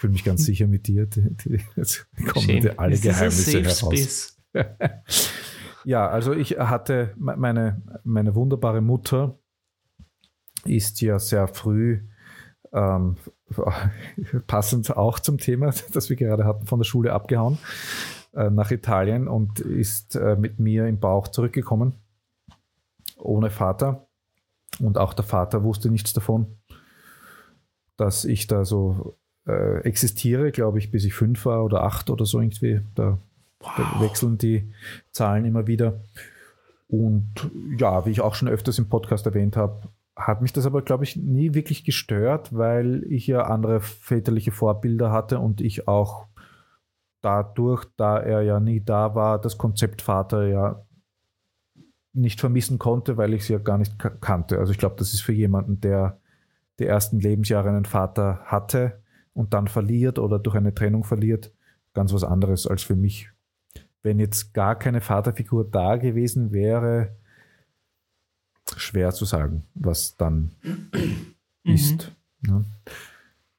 [0.00, 1.06] fühle mich ganz sicher mit dir.
[1.06, 2.78] Die, die, jetzt kommen Schön.
[2.78, 4.36] alle ist Geheimnisse heraus.
[5.84, 9.38] Ja, also ich hatte me- meine, meine wunderbare Mutter
[10.66, 12.02] ist ja sehr früh
[12.72, 13.16] ähm,
[14.46, 17.58] passend auch zum Thema, das wir gerade hatten, von der Schule abgehauen
[18.34, 21.94] äh, nach Italien und ist äh, mit mir im Bauch zurückgekommen,
[23.16, 24.06] ohne Vater.
[24.80, 26.58] Und auch der Vater wusste nichts davon,
[27.96, 32.24] dass ich da so äh, existiere, glaube ich, bis ich fünf war oder acht oder
[32.26, 32.80] so irgendwie.
[32.94, 33.18] Da
[33.60, 34.72] da wechseln die
[35.12, 36.00] Zahlen immer wieder.
[36.88, 40.82] Und ja, wie ich auch schon öfters im Podcast erwähnt habe, hat mich das aber,
[40.82, 46.26] glaube ich, nie wirklich gestört, weil ich ja andere väterliche Vorbilder hatte und ich auch
[47.20, 50.84] dadurch, da er ja nie da war, das Konzept Vater ja
[52.12, 54.58] nicht vermissen konnte, weil ich es ja gar nicht ka- kannte.
[54.58, 56.18] Also ich glaube, das ist für jemanden, der
[56.78, 59.00] die ersten Lebensjahre einen Vater hatte
[59.40, 61.50] und dann verliert oder durch eine Trennung verliert,
[61.94, 63.30] ganz was anderes als für mich.
[64.02, 67.16] Wenn jetzt gar keine Vaterfigur da gewesen wäre,
[68.76, 70.50] schwer zu sagen, was dann
[71.64, 72.12] ist.
[72.42, 72.66] Ne?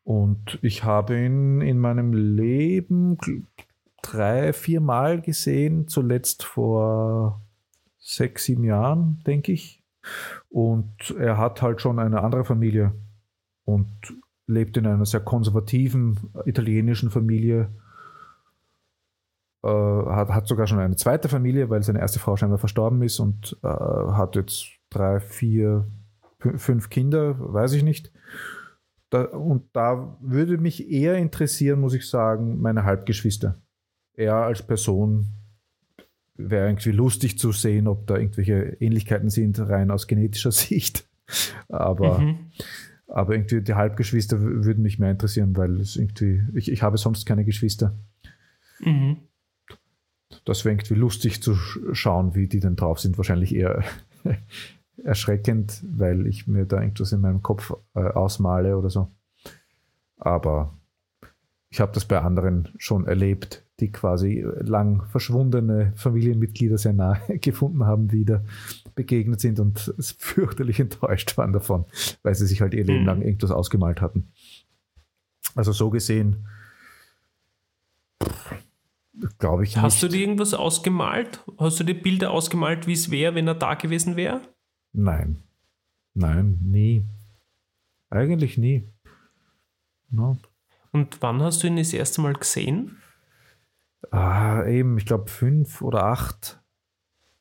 [0.04, 3.18] Und ich habe ihn in meinem Leben
[4.04, 7.42] drei, vier Mal gesehen, zuletzt vor
[7.98, 9.84] sechs, sieben Jahren, denke ich.
[10.48, 12.94] Und er hat halt schon eine andere Familie
[13.66, 13.90] und
[14.52, 17.70] lebt in einer sehr konservativen italienischen Familie.
[19.64, 23.20] Äh, hat, hat sogar schon eine zweite Familie, weil seine erste Frau scheinbar verstorben ist
[23.20, 25.88] und äh, hat jetzt drei, vier,
[26.40, 28.12] fü- fünf Kinder, weiß ich nicht.
[29.12, 33.62] Da, und da würde mich eher interessieren, muss ich sagen, meine Halbgeschwister.
[34.16, 35.28] Er als Person
[36.36, 41.08] wäre irgendwie lustig zu sehen, ob da irgendwelche Ähnlichkeiten sind, rein aus genetischer Sicht.
[41.70, 42.52] Aber, mhm.
[43.12, 47.26] Aber irgendwie die Halbgeschwister würden mich mehr interessieren, weil es irgendwie, ich, ich habe sonst
[47.26, 47.98] keine Geschwister.
[48.80, 49.18] Mhm.
[50.46, 53.18] Das wäre irgendwie lustig zu schauen, wie die denn drauf sind.
[53.18, 53.84] Wahrscheinlich eher
[55.04, 59.12] erschreckend, weil ich mir da irgendwas in meinem Kopf äh, ausmale oder so.
[60.16, 60.78] Aber
[61.70, 67.84] ich habe das bei anderen schon erlebt, die quasi lang verschwundene Familienmitglieder sehr nahe gefunden
[67.86, 68.44] haben, wieder
[68.96, 71.86] begegnet sind und fürchterlich enttäuscht waren davon,
[72.24, 73.08] weil sie sich halt ihr Leben mhm.
[73.08, 74.32] lang irgendwas ausgemalt hatten.
[75.56, 76.48] Also so gesehen,
[79.40, 79.78] glaube ich.
[79.78, 80.04] Hast nicht.
[80.04, 81.44] du dir irgendwas ausgemalt?
[81.58, 84.42] Hast du dir Bilder ausgemalt, wie es wäre, wenn er da gewesen wäre?
[84.94, 85.44] Nein.
[86.14, 87.06] Nein, nie.
[88.10, 88.84] Eigentlich nie.
[90.10, 90.38] No.
[90.92, 93.01] Und wann hast du ihn das erste Mal gesehen?
[94.10, 96.62] Ah, eben, ich glaube fünf oder acht.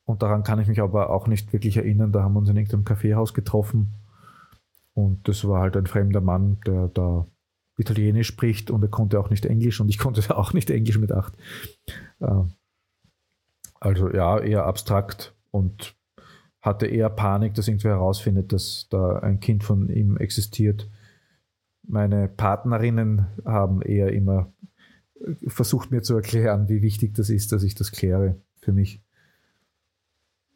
[0.05, 2.11] Und daran kann ich mich aber auch nicht wirklich erinnern.
[2.11, 3.93] Da haben wir uns in irgendeinem Kaffeehaus getroffen.
[4.93, 7.25] Und das war halt ein fremder Mann, der da
[7.77, 11.11] Italienisch spricht und er konnte auch nicht Englisch und ich konnte auch nicht Englisch mit
[11.11, 11.33] acht.
[12.19, 12.43] Äh,
[13.79, 15.95] also ja, eher abstrakt und
[16.61, 20.89] hatte eher Panik, dass irgendwer herausfindet, dass da ein Kind von ihm existiert.
[21.87, 24.53] Meine Partnerinnen haben eher immer
[25.47, 29.01] versucht mir zu erklären, wie wichtig das ist, dass ich das kläre für mich.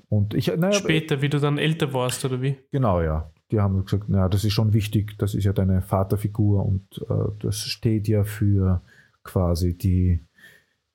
[0.10, 2.58] Und ich, naja, Später, wie du dann älter warst, oder wie?
[2.72, 3.32] Genau, ja.
[3.52, 7.32] Die haben gesagt, naja, das ist schon wichtig, das ist ja deine Vaterfigur und äh,
[7.40, 8.82] das steht ja für
[9.24, 10.20] quasi die,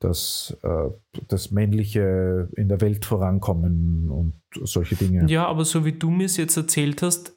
[0.01, 0.89] das, äh,
[1.29, 5.27] das männliche in der Welt vorankommen und solche Dinge.
[5.29, 7.35] Ja, aber so wie du mir es jetzt erzählt hast,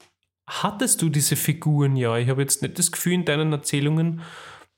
[0.48, 2.18] hattest du diese Figuren ja.
[2.18, 4.22] Ich habe jetzt nicht das Gefühl in deinen Erzählungen,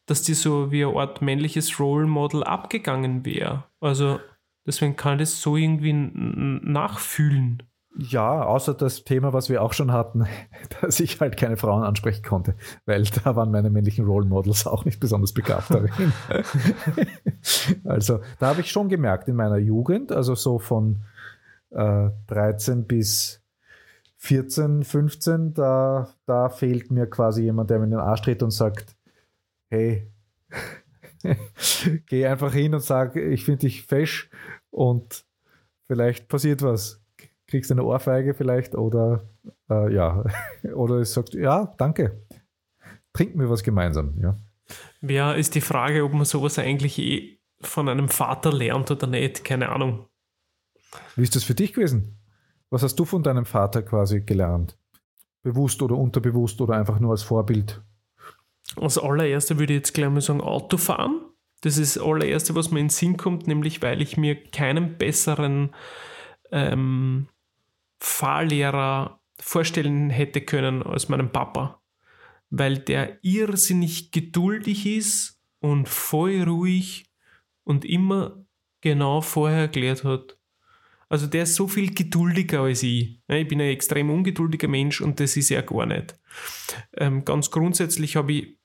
[0.05, 3.63] dass die so wie eine Art männliches Role Model abgegangen wäre.
[3.79, 4.19] Also
[4.65, 7.63] deswegen kann ich das so irgendwie nachfühlen.
[7.97, 10.25] Ja, außer das Thema, was wir auch schon hatten,
[10.81, 14.85] dass ich halt keine Frauen ansprechen konnte, weil da waren meine männlichen Role Models auch
[14.85, 16.13] nicht besonders begabt darin.
[17.85, 21.03] also da habe ich schon gemerkt in meiner Jugend, also so von
[21.71, 23.41] äh, 13 bis
[24.17, 28.51] 14, 15, da, da fehlt mir quasi jemand, der mir in den Arsch tritt und
[28.51, 28.95] sagt,
[29.75, 30.11] hey,
[32.07, 34.29] geh einfach hin und sag, ich finde dich fesch
[34.69, 35.25] und
[35.87, 37.01] vielleicht passiert was.
[37.47, 39.29] Kriegst eine Ohrfeige vielleicht oder
[39.69, 40.23] äh, ja,
[40.75, 42.25] oder es sagt, ja, danke.
[43.13, 44.37] Trinken wir was gemeinsam, ja.
[45.01, 49.43] Ja, ist die Frage, ob man sowas eigentlich eh von einem Vater lernt oder nicht,
[49.43, 50.07] keine Ahnung.
[51.15, 52.19] Wie ist das für dich gewesen?
[52.69, 54.77] Was hast du von deinem Vater quasi gelernt?
[55.43, 57.83] Bewusst oder unterbewusst oder einfach nur als Vorbild?
[58.77, 61.21] Als allererste würde ich jetzt gleich mal sagen, Autofahren.
[61.61, 64.97] Das ist das allererste, was mir in den Sinn kommt, nämlich weil ich mir keinen
[64.97, 65.73] besseren
[66.51, 67.27] ähm,
[67.99, 71.81] Fahrlehrer vorstellen hätte können als meinen Papa.
[72.49, 77.05] Weil der irrsinnig geduldig ist und voll ruhig
[77.63, 78.45] und immer
[78.81, 80.37] genau vorher erklärt hat,
[81.09, 83.19] also der ist so viel geduldiger als ich.
[83.27, 86.19] Ich bin ein extrem ungeduldiger Mensch und das ist er gar nicht.
[86.97, 88.57] Ähm, ganz grundsätzlich habe ich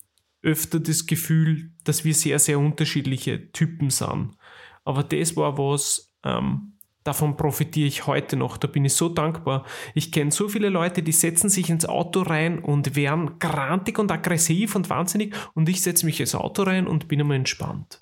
[0.42, 4.36] öfter das Gefühl, dass wir sehr, sehr unterschiedliche Typen sind.
[4.84, 6.74] Aber das war was, ähm,
[7.04, 8.56] davon profitiere ich heute noch.
[8.56, 9.64] Da bin ich so dankbar.
[9.94, 14.10] Ich kenne so viele Leute, die setzen sich ins Auto rein und werden grantig und
[14.12, 17.98] aggressiv und wahnsinnig und ich setze mich ins Auto rein und bin immer entspannt.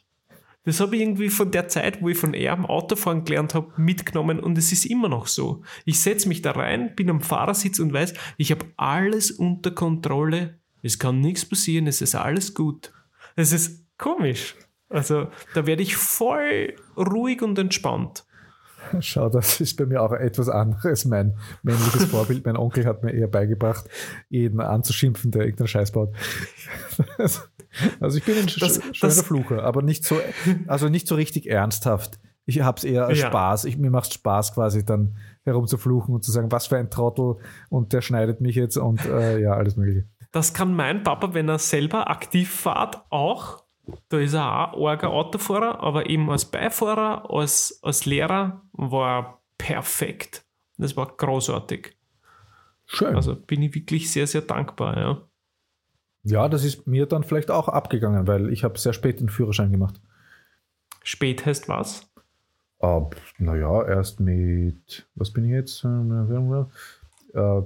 [0.64, 3.72] Das habe ich irgendwie von der Zeit, wo ich von er am Autofahren gelernt habe,
[3.78, 5.62] mitgenommen und es ist immer noch so.
[5.86, 10.57] Ich setze mich da rein, bin am Fahrersitz und weiß, ich habe alles unter Kontrolle.
[10.82, 12.92] Es kann nichts passieren, es ist alles gut.
[13.36, 14.56] Es ist komisch.
[14.88, 18.24] Also da werde ich voll ruhig und entspannt.
[19.00, 21.04] Schau, das ist bei mir auch etwas anderes.
[21.04, 23.86] Mein männliches Vorbild, mein Onkel hat mir eher beigebracht,
[24.28, 26.14] jeden anzuschimpfen, der irgendeinen Scheiß baut.
[28.00, 30.18] Also ich bin ein das, schöner das, Flucher, aber nicht so,
[30.66, 32.18] also nicht so richtig ernsthaft.
[32.46, 33.26] Ich habe es eher als ja.
[33.28, 33.66] Spaß.
[33.66, 37.36] Ich, mir macht es Spaß, quasi dann herumzufluchen und zu sagen, was für ein Trottel
[37.68, 40.06] und der schneidet mich jetzt und äh, ja, alles Mögliche.
[40.32, 43.64] Das kann mein Papa, wenn er selber aktiv fährt, auch.
[44.10, 49.38] Da ist er auch arger Autofahrer, aber eben als Beifahrer, als, als Lehrer war er
[49.56, 50.44] perfekt.
[50.76, 51.96] Das war großartig.
[52.86, 53.16] Schön.
[53.16, 55.22] Also bin ich wirklich sehr, sehr dankbar, ja.
[56.24, 59.70] Ja, das ist mir dann vielleicht auch abgegangen, weil ich habe sehr spät den Führerschein
[59.70, 60.00] gemacht.
[61.02, 62.10] Spät heißt was?
[62.80, 63.08] Uh,
[63.38, 65.84] naja, erst mit, was bin ich jetzt?
[65.84, 67.62] Äh,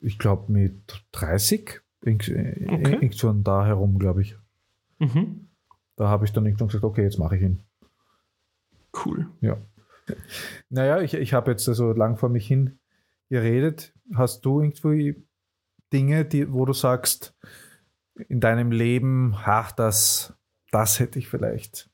[0.00, 2.92] ich glaube mit 30, irgend- äh, Okay.
[3.00, 4.36] irgendwo da herum, glaube ich.
[4.98, 5.48] Mhm.
[5.96, 7.62] Da habe ich dann irgendwann gesagt, okay, jetzt mache ich ihn.
[9.04, 9.26] Cool.
[9.40, 9.56] Ja.
[10.70, 12.78] Naja, ich, ich habe jetzt also lang vor mich hin
[13.28, 13.92] geredet.
[14.14, 15.22] Hast du irgendwie
[15.92, 17.34] Dinge, die, wo du sagst,
[18.28, 20.34] in deinem Leben, ach, das,
[20.70, 21.90] das hätte ich vielleicht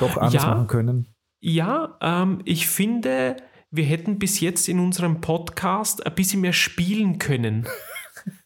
[0.00, 0.50] doch anders Ja.
[0.54, 1.08] machen können?
[1.40, 3.36] Ja, ähm, ich finde,
[3.70, 7.66] wir hätten bis jetzt in unserem Podcast ein bisschen mehr spielen können.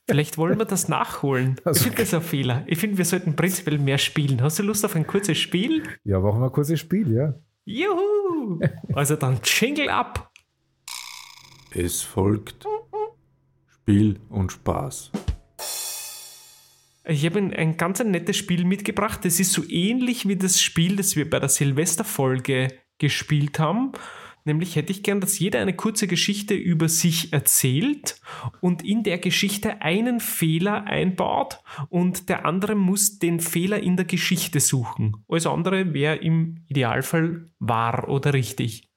[0.07, 1.57] Vielleicht wollen wir das nachholen.
[1.65, 2.65] Also- ich finde das ein Fehler.
[2.67, 4.43] Ich finde, wir sollten prinzipiell mehr spielen.
[4.43, 5.83] Hast du Lust auf ein kurzes Spiel?
[6.05, 7.35] Ja, machen wir ein kurzes Spiel, ja.
[7.65, 8.61] Juhu!
[8.95, 10.31] Also dann Jingle ab.
[11.71, 12.67] Es folgt
[13.67, 15.11] Spiel und Spaß.
[17.07, 19.25] Ich habe ein, ein ganz ein nettes Spiel mitgebracht.
[19.25, 22.69] Das ist so ähnlich wie das Spiel, das wir bei der Silvesterfolge
[22.99, 23.93] gespielt haben.
[24.47, 28.21] Nämlich hätte ich gern, dass jeder eine kurze Geschichte über sich erzählt
[28.61, 34.05] und in der Geschichte einen Fehler einbaut und der andere muss den Fehler in der
[34.05, 35.17] Geschichte suchen.
[35.29, 38.91] Alles andere wäre im Idealfall wahr oder richtig.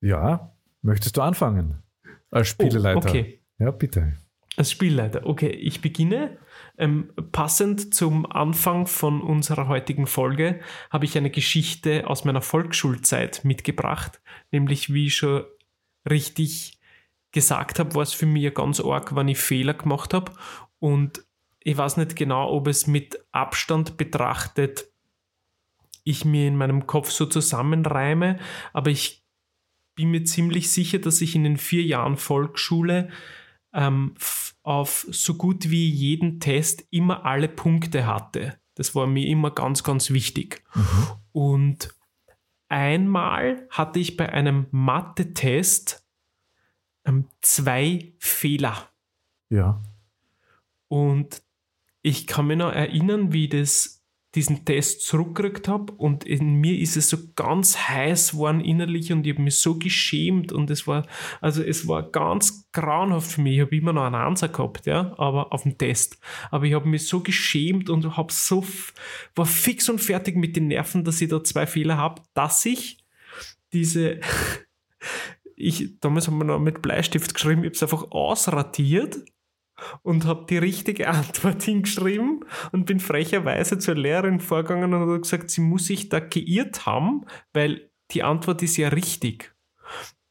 [0.00, 1.82] Ja, möchtest du anfangen?
[2.30, 3.06] Als Spieleleiter.
[3.06, 3.40] Oh, okay.
[3.58, 4.14] Ja, bitte.
[4.56, 5.26] Als Spielleiter.
[5.26, 6.38] Okay, ich beginne.
[6.78, 10.60] Ähm, passend zum Anfang von unserer heutigen Folge
[10.90, 14.20] habe ich eine Geschichte aus meiner Volksschulzeit mitgebracht.
[14.50, 15.44] Nämlich, wie ich schon
[16.08, 16.78] richtig
[17.32, 20.32] gesagt habe, war es für mich ganz arg, wenn ich Fehler gemacht habe.
[20.78, 21.24] Und
[21.60, 24.86] ich weiß nicht genau, ob es mit Abstand betrachtet
[26.06, 28.38] ich mir in meinem Kopf so zusammenreime,
[28.72, 29.24] aber ich
[29.96, 33.10] bin mir ziemlich sicher, dass ich in den vier Jahren Volksschule
[33.74, 34.14] ähm,
[34.66, 38.58] auf so gut wie jeden Test immer alle Punkte hatte.
[38.74, 40.64] Das war mir immer ganz, ganz wichtig.
[41.32, 41.94] Und
[42.68, 46.04] einmal hatte ich bei einem Mathe-Test
[47.04, 48.90] ähm, zwei Fehler.
[49.50, 49.80] Ja.
[50.88, 51.42] Und
[52.02, 53.95] ich kann mich noch erinnern, wie das,
[54.36, 59.26] diesen Test zurückgekriegt habe und in mir ist es so ganz heiß geworden innerlich und
[59.26, 61.06] ich habe mich so geschämt und es war,
[61.40, 63.54] also es war ganz grauenhaft für mich.
[63.54, 66.18] Ich habe immer noch einen Ansatz gehabt, ja, aber auf dem Test.
[66.50, 68.64] Aber ich habe mich so geschämt und habe so,
[69.34, 72.98] war fix und fertig mit den Nerven, dass ich da zwei Fehler habe, dass ich
[73.72, 74.20] diese,
[75.56, 79.16] ich, damals haben wir noch mit Bleistift geschrieben, ich habe es einfach ausradiert
[80.02, 85.50] und habe die richtige Antwort hingeschrieben und bin frecherweise zur Lehrerin vorgegangen und habe gesagt,
[85.50, 89.54] sie muss sich da geirrt haben, weil die Antwort ist ja richtig.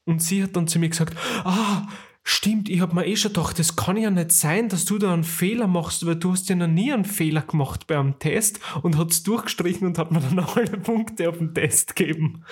[0.04, 1.86] Und sie hat dann zu mir gesagt, ah,
[2.22, 5.12] stimmt, ich habe mir eh schon gedacht, das kann ja nicht sein, dass du da
[5.12, 8.60] einen Fehler machst, weil du hast ja noch nie einen Fehler gemacht bei einem Test
[8.82, 12.44] und hat es durchgestrichen und hat mir dann alle Punkte auf den Test gegeben.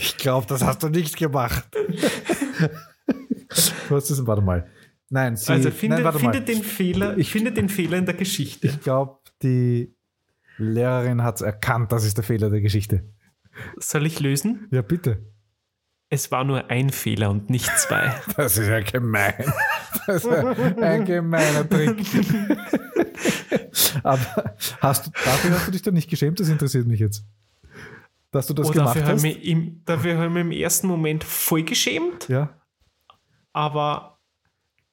[0.00, 1.68] Ich glaube, das hast du nicht gemacht.
[3.88, 4.70] du hast es, warte mal.
[5.08, 6.44] Nein, sie, also finde, nein, warte finde mal.
[6.44, 8.66] den Fehler, Ich- finde den Fehler in der Geschichte.
[8.66, 9.94] Ich glaube, die
[10.58, 13.04] Lehrerin hat es erkannt, das ist der Fehler der Geschichte.
[13.78, 14.66] Soll ich lösen?
[14.70, 15.24] Ja, bitte.
[16.08, 18.14] Es war nur ein Fehler und nicht zwei.
[18.36, 19.34] Das ist ja gemein.
[20.06, 20.50] Das ist ja
[20.82, 21.98] ein gemeiner Trick.
[24.02, 27.24] Aber hast du, dafür hast du dich doch nicht geschämt, das interessiert mich jetzt.
[28.30, 29.24] Dass du das Oh, gemacht dafür hast.
[29.24, 32.60] im, dafür habe ich mich im ersten Moment voll geschämt, Ja,
[33.52, 34.15] aber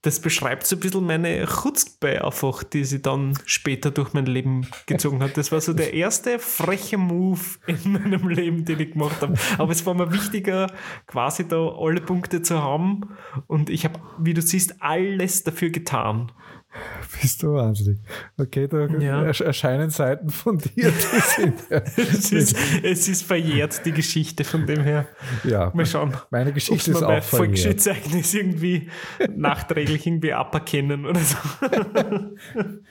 [0.03, 4.67] das beschreibt so ein bisschen meine Chutzpe einfach, die sie dann später durch mein Leben
[4.85, 5.37] gezogen hat.
[5.37, 9.35] Das war so der erste freche Move in meinem Leben, den ich gemacht habe.
[9.57, 10.67] Aber es war mir wichtiger,
[11.07, 13.15] quasi da alle Punkte zu haben
[13.47, 16.33] und ich habe, wie du siehst, alles dafür getan.
[17.21, 17.99] bist du wahnsinnig.
[18.38, 19.21] Okay, da Ja.
[19.24, 20.91] ersch- erscheinen Seiten von dir,
[21.36, 21.55] sind.
[21.69, 25.07] Es ist, es ist verjährt, die Geschichte von dem her.
[25.43, 26.13] ja, Mal schauen.
[26.32, 27.26] meine Geschichte ist auch verjährt.
[27.26, 28.89] Volksschulzeugnis irgendwie
[29.36, 31.38] nachträglich irgendwie aberkennen oder so.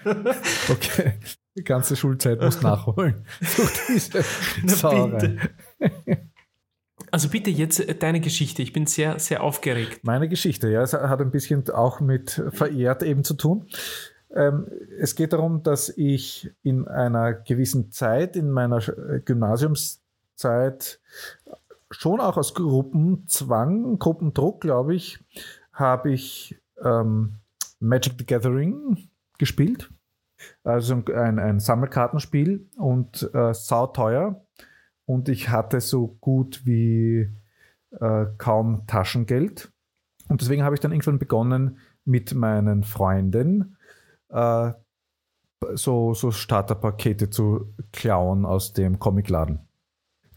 [0.69, 1.15] Okay,
[1.57, 3.25] die ganze Schulzeit musst nachholen.
[3.89, 4.25] Diese
[4.63, 5.39] Na, bitte.
[7.13, 8.63] Also bitte jetzt äh, deine Geschichte.
[8.63, 10.01] Ich bin sehr, sehr aufgeregt.
[10.03, 13.69] Meine Geschichte, ja, es hat ein bisschen auch mit verehrt eben zu tun.
[14.35, 14.67] Ähm,
[14.99, 21.01] es geht darum, dass ich in einer gewissen Zeit, in meiner Sch- Gymnasiumszeit,
[21.91, 25.19] schon auch aus Gruppenzwang, Gruppendruck, glaube ich,
[25.75, 27.35] habe ich ähm,
[27.79, 29.91] Magic the Gathering gespielt.
[30.65, 34.43] Also ein, ein Sammelkartenspiel und äh, sauteuer.
[35.05, 37.29] Und ich hatte so gut wie
[38.01, 39.73] äh, kaum Taschengeld.
[40.29, 43.77] Und deswegen habe ich dann irgendwann begonnen, mit meinen Freunden
[44.31, 44.73] äh,
[45.75, 49.61] so, so Starterpakete zu klauen aus dem Comicladen.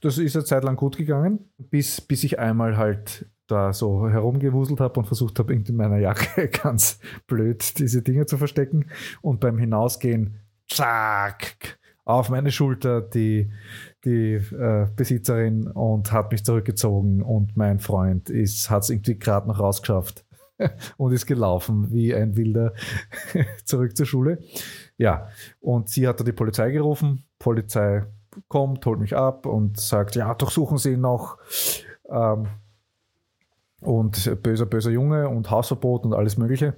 [0.02, 4.80] Das ist eine Zeit lang gut gegangen, bis, bis ich einmal halt da so herumgewuselt
[4.80, 8.88] habe und versucht habe, in meiner Jacke ganz blöd diese Dinge zu verstecken.
[9.22, 13.52] Und beim Hinausgehen, zack, auf meine Schulter die,
[14.06, 19.60] die äh, Besitzerin und hat mich zurückgezogen und mein Freund hat es irgendwie gerade noch
[19.60, 20.24] rausgeschafft
[20.98, 22.74] und ist gelaufen wie ein Wilder
[23.66, 24.40] zurück zur Schule.
[24.98, 25.28] Ja,
[25.60, 27.26] und sie hat da die Polizei gerufen.
[27.40, 28.06] Polizei
[28.48, 31.38] kommt, holt mich ab und sagt, ja, durchsuchen Sie ihn noch.
[32.10, 32.48] Ähm,
[33.82, 36.76] und böser, böser Junge und Hausverbot und alles Mögliche.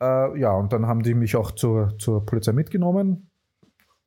[0.00, 3.27] Äh, ja, und dann haben die mich auch zur, zur Polizei mitgenommen,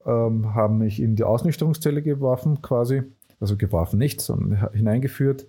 [0.06, 3.04] ähm, haben mich in die Ausnüchterungszelle geworfen, quasi.
[3.40, 5.48] Also geworfen nicht, sondern hineingeführt.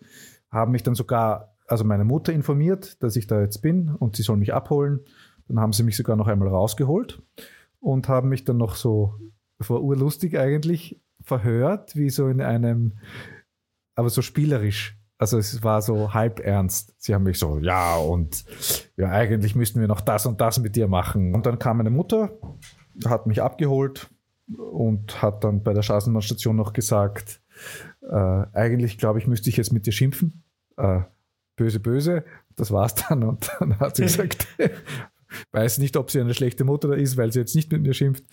[0.51, 4.23] Haben mich dann sogar, also meine Mutter informiert, dass ich da jetzt bin und sie
[4.23, 5.01] soll mich abholen.
[5.49, 7.23] Dann haben sie mich sogar noch einmal rausgeholt
[7.81, 9.15] und haben mich dann noch so,
[9.61, 12.99] vor urlustig eigentlich, verhört, wie so in einem,
[13.95, 16.97] aber so spielerisch also es war so halb ernst.
[16.99, 18.45] Sie haben mich so, ja, und
[18.97, 21.33] ja, eigentlich müssten wir noch das und das mit dir machen.
[21.33, 22.37] Und dann kam meine Mutter,
[23.07, 24.11] hat mich abgeholt
[24.57, 27.41] und hat dann bei der Straßenbahnstation noch gesagt,
[28.03, 30.43] äh, eigentlich glaube ich, müsste ich jetzt mit dir schimpfen.
[30.77, 31.01] Äh,
[31.57, 32.25] böse, böse.
[32.57, 33.23] Das war's dann.
[33.23, 34.47] Und dann hat sie gesagt,
[35.53, 38.25] weiß nicht, ob sie eine schlechte Mutter ist, weil sie jetzt nicht mit mir schimpft.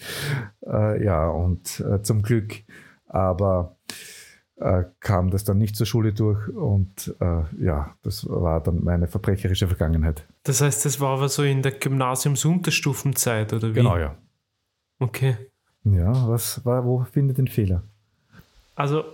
[0.65, 2.63] Äh, ja, und äh, zum Glück.
[3.05, 3.78] Aber
[4.59, 9.07] äh, kam das dann nicht zur Schule durch und äh, ja, das war dann meine
[9.07, 10.28] verbrecherische Vergangenheit.
[10.43, 13.76] Das heißt, das war aber so in der Gymnasiums-Unterstufenzeit oder wie?
[13.76, 14.17] Genau, ja.
[14.99, 15.38] Okay.
[15.84, 17.84] Ja, was war, wo findet den Fehler?
[18.75, 19.05] Also,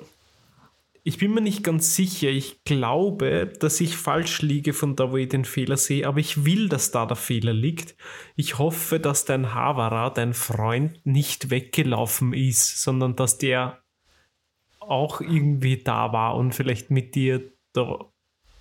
[1.04, 2.30] ich bin mir nicht ganz sicher.
[2.30, 6.46] Ich glaube, dass ich falsch liege von da, wo ich den Fehler sehe, aber ich
[6.46, 7.96] will, dass da der Fehler liegt.
[8.36, 13.84] Ich hoffe, dass dein Havara, dein Freund, nicht weggelaufen ist, sondern dass der
[14.80, 18.06] auch irgendwie da war und vielleicht mit dir da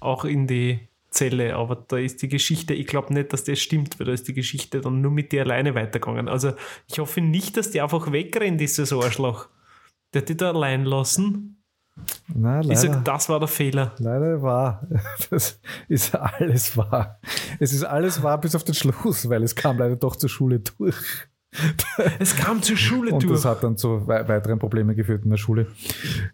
[0.00, 3.98] auch in die Zelle, aber da ist die Geschichte, ich glaube nicht, dass das stimmt,
[3.98, 6.28] weil da ist die Geschichte dann nur mit dir alleine weitergegangen.
[6.28, 6.54] Also
[6.88, 9.48] ich hoffe nicht, dass die einfach wegrennt, dieses Arschloch.
[10.12, 11.62] Der hat die da allein lassen.
[12.34, 13.94] Na, leider, ich sag, das war der Fehler.
[13.98, 14.88] Leider war.
[15.30, 17.20] Das ist alles wahr.
[17.60, 20.60] Es ist alles wahr bis auf den Schluss, weil es kam leider doch zur Schule
[20.60, 21.28] durch.
[22.18, 23.34] Es kam zur Schule und durch.
[23.34, 25.68] das hat dann zu weiteren Problemen geführt in der Schule.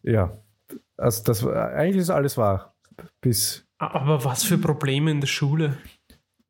[0.02, 0.38] Ja,
[0.96, 2.74] also das eigentlich ist alles wahr.
[3.20, 5.78] Bis Aber was für Probleme in der Schule?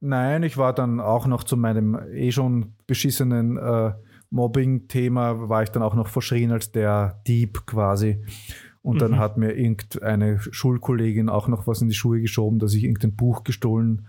[0.01, 3.93] Nein, ich war dann auch noch zu meinem eh schon beschissenen äh,
[4.31, 8.25] Mobbing-Thema, war ich dann auch noch verschrien als der Dieb quasi.
[8.83, 9.19] Und dann mhm.
[9.19, 13.45] hat mir irgendeine Schulkollegin auch noch was in die Schuhe geschoben, dass ich irgendein Buch
[13.45, 14.09] gestohlen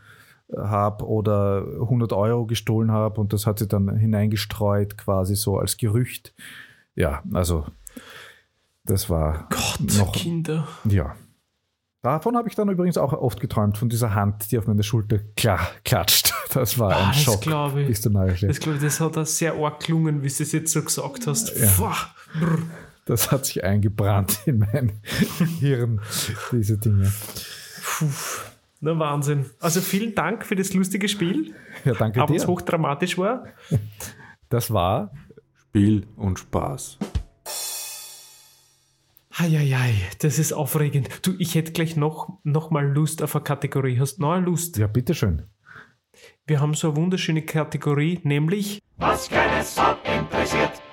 [0.58, 5.78] habe oder 100 Euro gestohlen habe und das hat sie dann hineingestreut, quasi so als
[5.78, 6.34] Gerücht.
[6.96, 7.66] Ja, also
[8.84, 10.68] das war Gott, noch Kinder.
[10.86, 11.16] Ja.
[12.02, 15.20] Davon habe ich dann übrigens auch oft geträumt, von dieser Hand, die auf meine Schulter
[15.36, 16.34] klar, klatscht.
[16.54, 17.48] Das war ah, ein das Schock.
[17.78, 17.88] Ich.
[17.88, 20.74] Bis du das, glaube ich, das hat auch sehr arg gelungen, wie du es jetzt
[20.74, 21.58] so gesagt hast.
[21.58, 21.96] Ja.
[23.06, 25.00] Das hat sich eingebrannt in mein
[25.62, 26.02] Hirn,
[26.52, 27.10] diese Dinge.
[27.84, 28.06] Puh.
[28.82, 29.46] Na Wahnsinn.
[29.62, 31.54] Also vielen Dank für das lustige Spiel.
[31.86, 32.36] Ja, danke auch dir.
[32.36, 33.46] es hochdramatisch war.
[34.50, 35.14] Das war
[35.70, 36.98] Spiel und Spaß.
[39.42, 41.10] Eieiei, das ist aufregend.
[41.26, 44.00] Du, ich hätte gleich noch, noch mal Lust auf eine Kategorie.
[44.00, 44.78] Hast du noch eine Lust?
[44.78, 45.48] Ja, bitteschön.
[46.46, 50.84] Wir haben so eine wunderschöne Kategorie, nämlich Was keine Sau interessiert.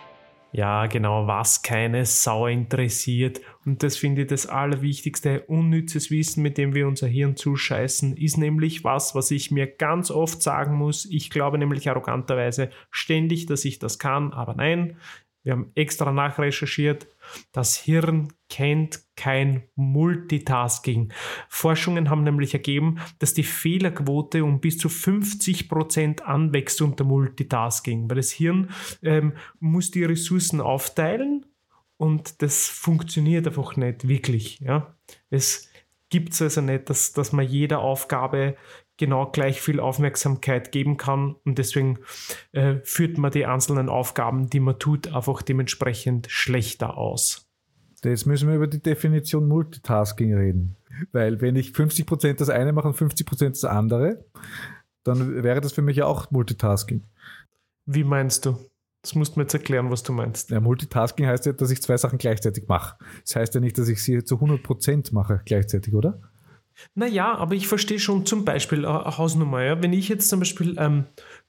[0.52, 3.42] Ja, genau, was keine Sau interessiert.
[3.66, 8.38] Und das finde ich das allerwichtigste, unnützes Wissen, mit dem wir unser Hirn zuscheißen, ist
[8.38, 11.04] nämlich was, was ich mir ganz oft sagen muss.
[11.04, 14.96] Ich glaube nämlich arroganterweise ständig, dass ich das kann, aber nein,
[15.42, 17.08] wir haben extra nachrecherchiert.
[17.52, 21.12] Das Hirn kennt kein Multitasking.
[21.48, 28.08] Forschungen haben nämlich ergeben, dass die Fehlerquote um bis zu 50 Prozent anwächst unter Multitasking,
[28.08, 28.70] weil das Hirn
[29.02, 31.46] ähm, muss die Ressourcen aufteilen
[31.96, 34.60] und das funktioniert einfach nicht wirklich.
[34.60, 34.96] Ja?
[35.30, 35.68] Es
[36.08, 38.56] gibt es also nicht, dass, dass man jeder Aufgabe
[38.98, 42.00] genau gleich viel Aufmerksamkeit geben kann und deswegen
[42.52, 47.48] äh, führt man die einzelnen Aufgaben, die man tut, einfach dementsprechend schlechter aus.
[48.04, 50.76] Jetzt müssen wir über die Definition Multitasking reden.
[51.12, 54.24] Weil wenn ich 50% das eine mache und 50% das andere,
[55.04, 57.04] dann wäre das für mich ja auch Multitasking.
[57.86, 58.58] Wie meinst du?
[59.02, 60.50] Das musst du mir jetzt erklären, was du meinst.
[60.50, 62.96] Ja, Multitasking heißt ja, dass ich zwei Sachen gleichzeitig mache.
[63.24, 66.20] Das heißt ja nicht, dass ich sie zu 100% mache gleichzeitig, oder?
[66.94, 69.62] Naja, aber ich verstehe schon zum Beispiel äh, Hausnummer.
[69.62, 69.82] Ja?
[69.82, 71.06] Wenn ich jetzt zum Beispiel ähm,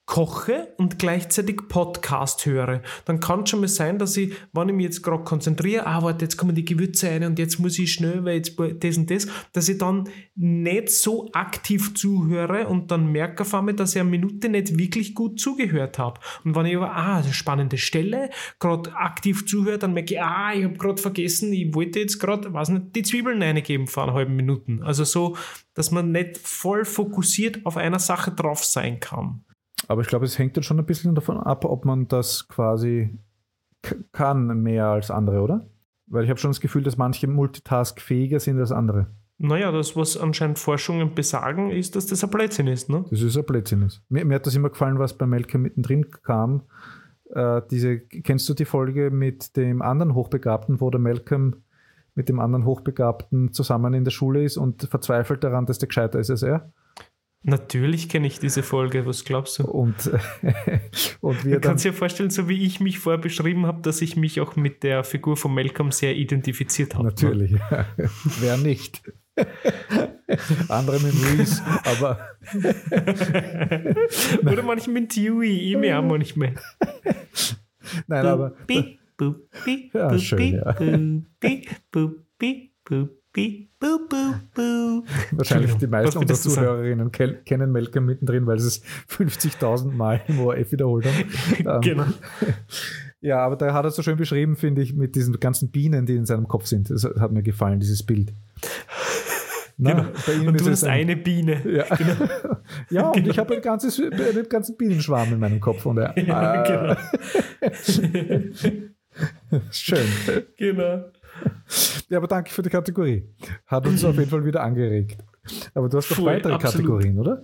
[0.09, 2.81] koche und gleichzeitig Podcast höre.
[3.05, 6.01] Dann kann es schon mal sein, dass ich, wenn ich mich jetzt gerade konzentriere, ah,
[6.01, 9.11] warte, jetzt kommen die Gewürze rein und jetzt muss ich schnell, weil jetzt das und
[9.11, 14.01] das, dass ich dann nicht so aktiv zuhöre und dann merke auf einmal, dass ich
[14.01, 16.19] eine Minute nicht wirklich gut zugehört habe.
[16.43, 20.53] Und wenn ich aber, ah, eine spannende Stelle, gerade aktiv zuhöre, dann merke ich, ah,
[20.55, 24.13] ich habe gerade vergessen, ich wollte jetzt gerade, weiß nicht, die Zwiebeln reingeben vor einer
[24.13, 24.81] halben Minuten.
[24.81, 25.37] Also so,
[25.75, 29.43] dass man nicht voll fokussiert auf einer Sache drauf sein kann.
[29.89, 33.17] Aber ich glaube, es hängt dann schon ein bisschen davon ab, ob man das quasi
[34.11, 35.67] kann mehr als andere, oder?
[36.05, 39.07] Weil ich habe schon das Gefühl, dass manche multitaskfähiger sind als andere.
[39.39, 42.89] Naja, das, was anscheinend Forschungen besagen, ist, dass das ein Blödsinn ist.
[42.89, 43.03] Ne?
[43.09, 44.03] Das ist ein Blödsinn ist.
[44.09, 46.63] Mir, mir hat das immer gefallen, was bei Melke mittendrin kam.
[47.33, 51.63] Äh, diese, kennst du die Folge mit dem anderen Hochbegabten, wo der Malcolm
[52.13, 56.19] mit dem anderen Hochbegabten zusammen in der Schule ist und verzweifelt daran, dass der gescheiter
[56.19, 56.71] ist als er?
[57.41, 59.63] Natürlich kenne ich diese Folge, was glaubst du?
[59.63, 60.11] Und,
[61.21, 64.17] und wir du kannst dir vorstellen, so wie ich mich vorher beschrieben habe, dass ich
[64.17, 67.05] mich auch mit der Figur von Malcolm sehr identifiziert habe.
[67.05, 67.85] Natürlich, ja.
[68.41, 69.01] wer nicht?
[70.67, 72.19] Andere mit Reese, aber.
[74.41, 76.55] Oder manchmal mit Dewey, ich mir auch manchmal.
[78.07, 78.53] Nein, aber.
[79.93, 80.75] Ja, schön, ja.
[83.79, 85.03] Buh, buh, buh.
[85.31, 90.71] Wahrscheinlich die meisten unserer Zuhörerinnen kennen Malcolm mittendrin, weil sie es 50.000 Mal im ORF
[90.71, 91.81] wiederholt haben.
[91.81, 92.05] genau.
[93.21, 96.15] Ja, aber da hat er so schön beschrieben, finde ich, mit diesen ganzen Bienen, die
[96.15, 96.89] in seinem Kopf sind.
[96.89, 98.31] Das hat mir gefallen, dieses Bild.
[99.77, 100.47] Na, genau.
[100.47, 101.61] und du hast ein, eine Biene.
[101.69, 102.31] Ja, genau.
[102.89, 103.29] ja und genau.
[103.29, 105.85] ich habe ein ganzes, einen ganzen Bienenschwarm in meinem Kopf.
[105.85, 106.95] Und er, ja, ah.
[107.59, 107.75] genau.
[109.69, 110.07] Schön.
[110.57, 111.11] Genau.
[112.09, 113.23] Ja, aber danke für die Kategorie.
[113.67, 115.23] Hat uns auf jeden Fall wieder angeregt.
[115.73, 116.87] Aber du hast noch weitere absolut.
[116.87, 117.43] Kategorien, oder?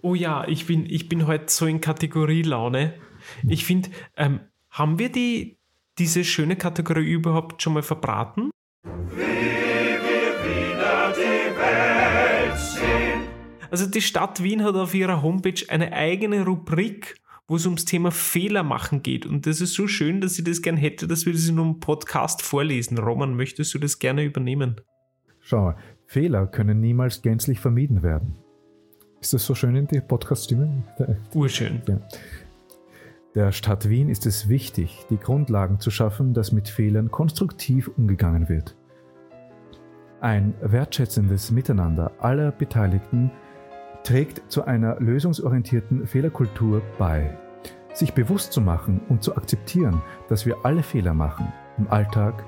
[0.00, 2.94] Oh ja, ich bin, ich bin heute so in Kategorielaune.
[3.48, 4.40] Ich finde, ähm,
[4.70, 5.58] haben wir die,
[5.98, 8.50] diese schöne Kategorie überhaupt schon mal verbraten?
[8.84, 13.22] Wie wir wieder die Welt sehen.
[13.70, 17.16] Also die Stadt Wien hat auf ihrer Homepage eine eigene Rubrik
[17.48, 19.26] wo es ums Thema Fehler machen geht.
[19.26, 21.80] Und das ist so schön, dass ich das gern hätte, dass wir das in einem
[21.80, 22.98] Podcast vorlesen.
[22.98, 24.80] Roman, möchtest du das gerne übernehmen?
[25.40, 25.76] Schau mal,
[26.06, 28.36] Fehler können niemals gänzlich vermieden werden.
[29.20, 30.82] Ist das so schön in die Podcast-Stimme?
[31.34, 31.82] Urschön.
[31.88, 32.00] Ja.
[33.34, 38.48] Der Stadt Wien ist es wichtig, die Grundlagen zu schaffen, dass mit Fehlern konstruktiv umgegangen
[38.48, 38.76] wird.
[40.20, 43.30] Ein wertschätzendes Miteinander aller Beteiligten
[44.06, 47.36] trägt zu einer lösungsorientierten Fehlerkultur bei.
[47.92, 52.44] Sich bewusst zu machen und zu akzeptieren, dass wir alle Fehler machen, im Alltag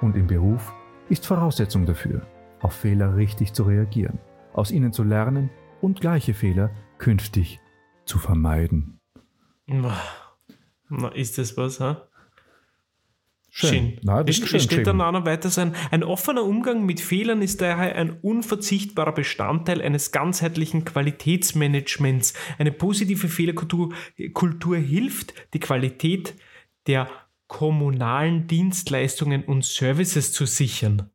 [0.00, 0.72] und im Beruf,
[1.08, 2.26] ist Voraussetzung dafür,
[2.60, 4.18] auf Fehler richtig zu reagieren,
[4.54, 7.60] aus ihnen zu lernen und gleiche Fehler künftig
[8.04, 8.98] zu vermeiden.
[10.88, 12.07] Na, ist das was, ha?
[13.60, 13.98] Schön.
[14.02, 15.74] Nein, es, schön steht dann auch noch weiter sein.
[15.90, 22.34] Ein offener Umgang mit Fehlern ist daher ein unverzichtbarer Bestandteil eines ganzheitlichen Qualitätsmanagements.
[22.58, 23.92] Eine positive Fehlerkultur
[24.32, 26.36] Kultur hilft, die Qualität
[26.86, 27.08] der
[27.48, 31.10] kommunalen Dienstleistungen und Services zu sichern.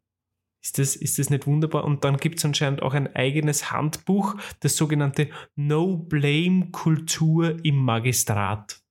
[0.62, 1.86] Ist das, ist das nicht wunderbar?
[1.86, 8.83] Und dann gibt es anscheinend auch ein eigenes Handbuch, das sogenannte No-Blame-Kultur im Magistrat.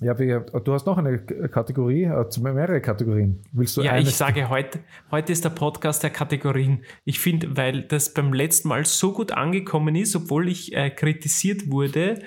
[0.00, 3.40] Ja, du hast noch eine Kategorie, äh, mehrere Kategorien.
[3.52, 4.80] Willst du Ja, ich sage heute,
[5.12, 6.84] heute ist der Podcast der Kategorien.
[7.04, 11.70] Ich finde, weil das beim letzten Mal so gut angekommen ist, obwohl ich äh, kritisiert
[11.70, 12.22] wurde,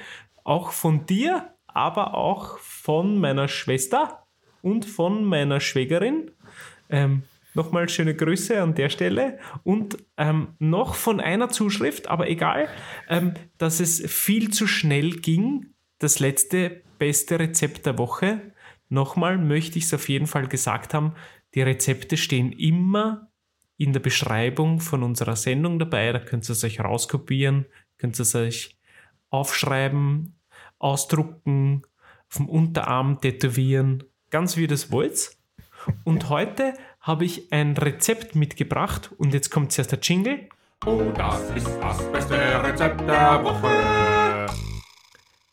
[0.45, 4.23] auch von dir, aber auch von meiner Schwester
[4.61, 6.31] und von meiner Schwägerin.
[6.89, 9.39] Ähm, Nochmal schöne Grüße an der Stelle.
[9.63, 12.67] Und ähm, noch von einer Zuschrift, aber egal,
[13.09, 18.53] ähm, dass es viel zu schnell ging, das letzte beste Rezept der Woche.
[18.89, 21.13] Nochmal möchte ich es auf jeden Fall gesagt haben,
[21.53, 23.29] die Rezepte stehen immer
[23.77, 26.11] in der Beschreibung von unserer Sendung dabei.
[26.11, 27.65] Da könnt ihr es euch rauskopieren,
[27.97, 28.77] könnt ihr es euch
[29.29, 30.35] aufschreiben,
[30.79, 31.83] ausdrucken,
[32.27, 35.37] vom Unterarm tätowieren, ganz wie ihr das wollt.
[36.03, 40.49] Und heute habe ich ein Rezept mitgebracht und jetzt kommt zuerst der Jingle.
[40.85, 44.26] Oh, das ist das beste Rezept der Woche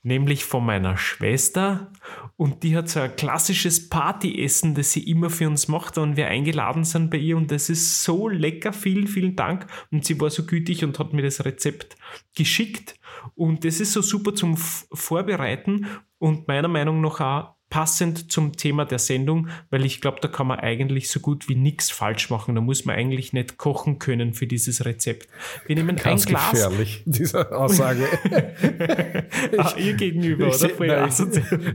[0.04, 1.90] nämlich von meiner Schwester.
[2.36, 6.28] Und die hat so ein klassisches Partyessen, das sie immer für uns macht, wenn wir
[6.28, 7.36] eingeladen sind bei ihr.
[7.36, 8.72] Und das ist so lecker.
[8.72, 9.66] Vielen, vielen Dank.
[9.90, 11.96] Und sie war so gütig und hat mir das Rezept
[12.36, 12.94] geschickt.
[13.34, 15.86] Und das ist so super zum Vorbereiten
[16.18, 20.46] und meiner Meinung nach auch passend zum Thema der Sendung, weil ich glaube, da kann
[20.46, 22.54] man eigentlich so gut wie nichts falsch machen.
[22.54, 25.26] Da muss man eigentlich nicht kochen können für dieses Rezept.
[25.66, 26.52] Wir nehmen Ganz ein Glas.
[26.52, 28.06] gefährlich, diese Aussage.
[29.58, 30.68] ah, ihr gegenüber, Ich oder?
[30.68, 31.08] seh- nein,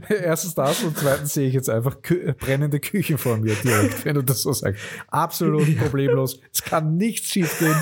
[0.08, 4.02] ich- Erstens das und zweitens sehe ich jetzt einfach kü brennende Küche vor mir direkt,
[4.06, 4.82] wenn du das so sagst.
[5.08, 6.40] Absolut problemlos.
[6.50, 7.76] Es kann nichts schief gehen.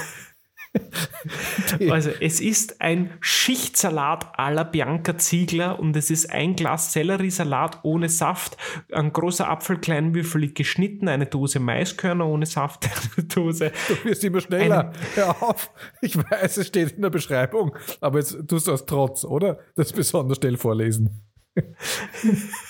[1.90, 7.80] Also es ist ein Schichtsalat à la Bianca Ziegler und es ist ein Glas Selleriesalat
[7.82, 8.56] ohne Saft,
[8.92, 13.72] ein großer Apfelkleinwürfel geschnitten, eine Dose Maiskörner ohne Saft, eine Dose.
[13.88, 14.92] Du wirst immer schneller.
[15.14, 15.70] Hör auf.
[16.00, 19.58] Ich weiß, es steht in der Beschreibung, aber jetzt tust du aus Trotz, oder?
[19.74, 21.22] Das besonders schnell vorlesen.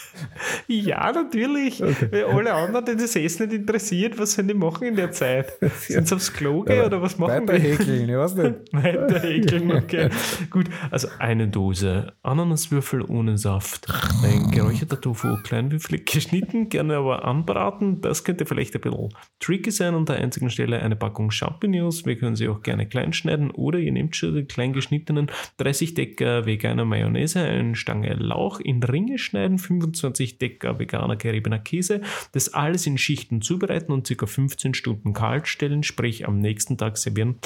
[0.66, 1.80] Ja, natürlich.
[1.80, 5.52] Weil alle anderen, die das Essen nicht interessiert, was sollen die machen in der Zeit?
[5.78, 7.68] Sind sie aufs Klo gehen oder was machen Weiter die?
[7.68, 8.54] häkeln, ich weiß nicht.
[8.72, 10.10] Weiter häkeln, okay.
[10.50, 13.86] Gut, also eine Dose Ananaswürfel ohne Saft,
[14.22, 18.00] ein geräucherter Tofu, kleinwürfelig geschnitten, gerne aber anbraten.
[18.00, 19.08] Das könnte vielleicht ein bisschen
[19.40, 19.94] tricky sein.
[19.94, 22.04] An der einzigen Stelle eine Packung Champignons.
[22.04, 25.94] Wir können sie auch gerne klein schneiden oder ihr nehmt schon die klein geschnittenen 30
[25.94, 32.00] Decker veganer Mayonnaise, eine Stange Lauch in Ringe schneiden, 25 Decker veganer geriebener Käse,
[32.32, 34.26] das alles in Schichten zubereiten und ca.
[34.26, 37.38] 15 Stunden kalt stellen, sprich am nächsten Tag servieren.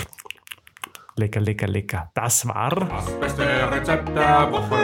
[1.17, 2.11] Lecker, lecker, lecker.
[2.15, 2.71] Das war.
[2.71, 4.77] Das beste Rezept der Woche.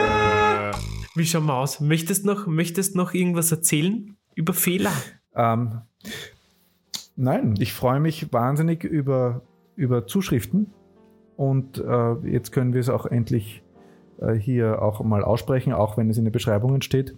[1.15, 1.79] Wie schauen wir aus?
[1.79, 4.93] Möchtest noch, möchtest noch irgendwas erzählen über Fehler?
[5.35, 5.81] Ähm,
[7.15, 9.41] nein, ich freue mich wahnsinnig über,
[9.75, 10.73] über Zuschriften
[11.35, 13.63] und äh, jetzt können wir es auch endlich
[14.21, 17.15] äh, hier auch mal aussprechen, auch wenn es in den Beschreibungen steht.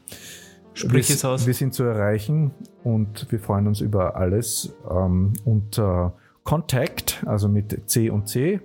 [0.74, 1.48] Sprich wir, es aus.
[1.48, 2.52] Wir sind zu erreichen
[2.84, 6.14] und wir freuen uns über alles ähm, unter
[6.44, 8.62] Contact, also mit C und C,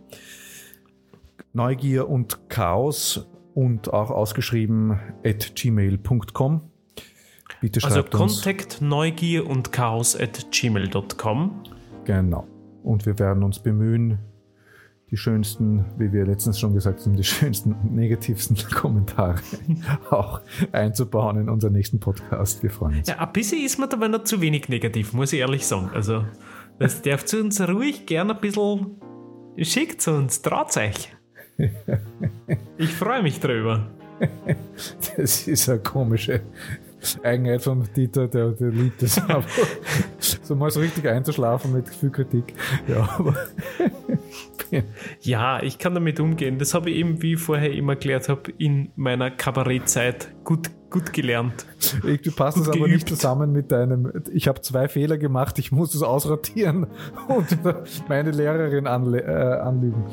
[1.53, 6.61] Neugier und Chaos und auch ausgeschrieben at gmail.com.
[7.61, 8.43] Bitte Also schreibt uns.
[8.43, 11.63] Kontakt, Neugier und Chaos at gmail.com.
[12.05, 12.47] Genau.
[12.83, 14.19] Und wir werden uns bemühen,
[15.11, 19.41] die schönsten, wie wir letztens schon gesagt haben, die schönsten und negativsten Kommentare
[20.11, 20.41] auch
[20.73, 22.63] einzubauen in unseren nächsten Podcast.
[22.63, 23.09] Wir freuen uns.
[23.09, 25.91] Ja, ein bisschen ist mir dabei noch zu wenig negativ, muss ich ehrlich sagen.
[25.95, 26.25] Also,
[26.79, 28.97] das darf zu uns ruhig gerne ein bisschen.
[29.59, 31.13] Schickt zu uns, traut euch.
[32.79, 33.91] Ich freue mich drüber.
[35.17, 36.43] Das ist eine komische
[37.23, 39.19] Eigenheit von Dieter, der, der liebt es.
[39.19, 39.45] Aber
[40.19, 42.55] so mal so richtig einzuschlafen mit viel Kritik.
[42.87, 43.35] Ja, aber
[45.21, 46.59] Ja, ich kann damit umgehen.
[46.59, 51.13] Das habe ich eben, wie ich vorher immer erklärt habe, in meiner Kabarettzeit gut, gut
[51.13, 51.67] gelernt.
[52.03, 54.13] irgendwie passt es aber nicht zusammen mit deinem.
[54.33, 56.87] Ich habe zwei Fehler gemacht, ich muss es ausratieren
[57.29, 57.47] und
[58.09, 60.05] meine Lehrerin anle äh, anlügen.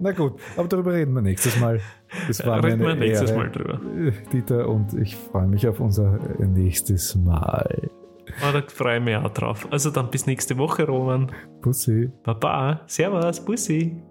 [0.00, 1.80] Na gut, aber darüber reden wir nächstes Mal.
[2.28, 3.80] Es war Reden wir nächstes Ehre, Mal drüber.
[4.32, 7.90] Dieter, und ich freue mich auf unser nächstes Mal.
[8.42, 9.66] Ah, da freue ich mich auch drauf.
[9.70, 11.32] Also dann bis nächste Woche, Roman.
[11.60, 12.10] Pussy.
[12.22, 14.02] Baba, Servus, Bussi.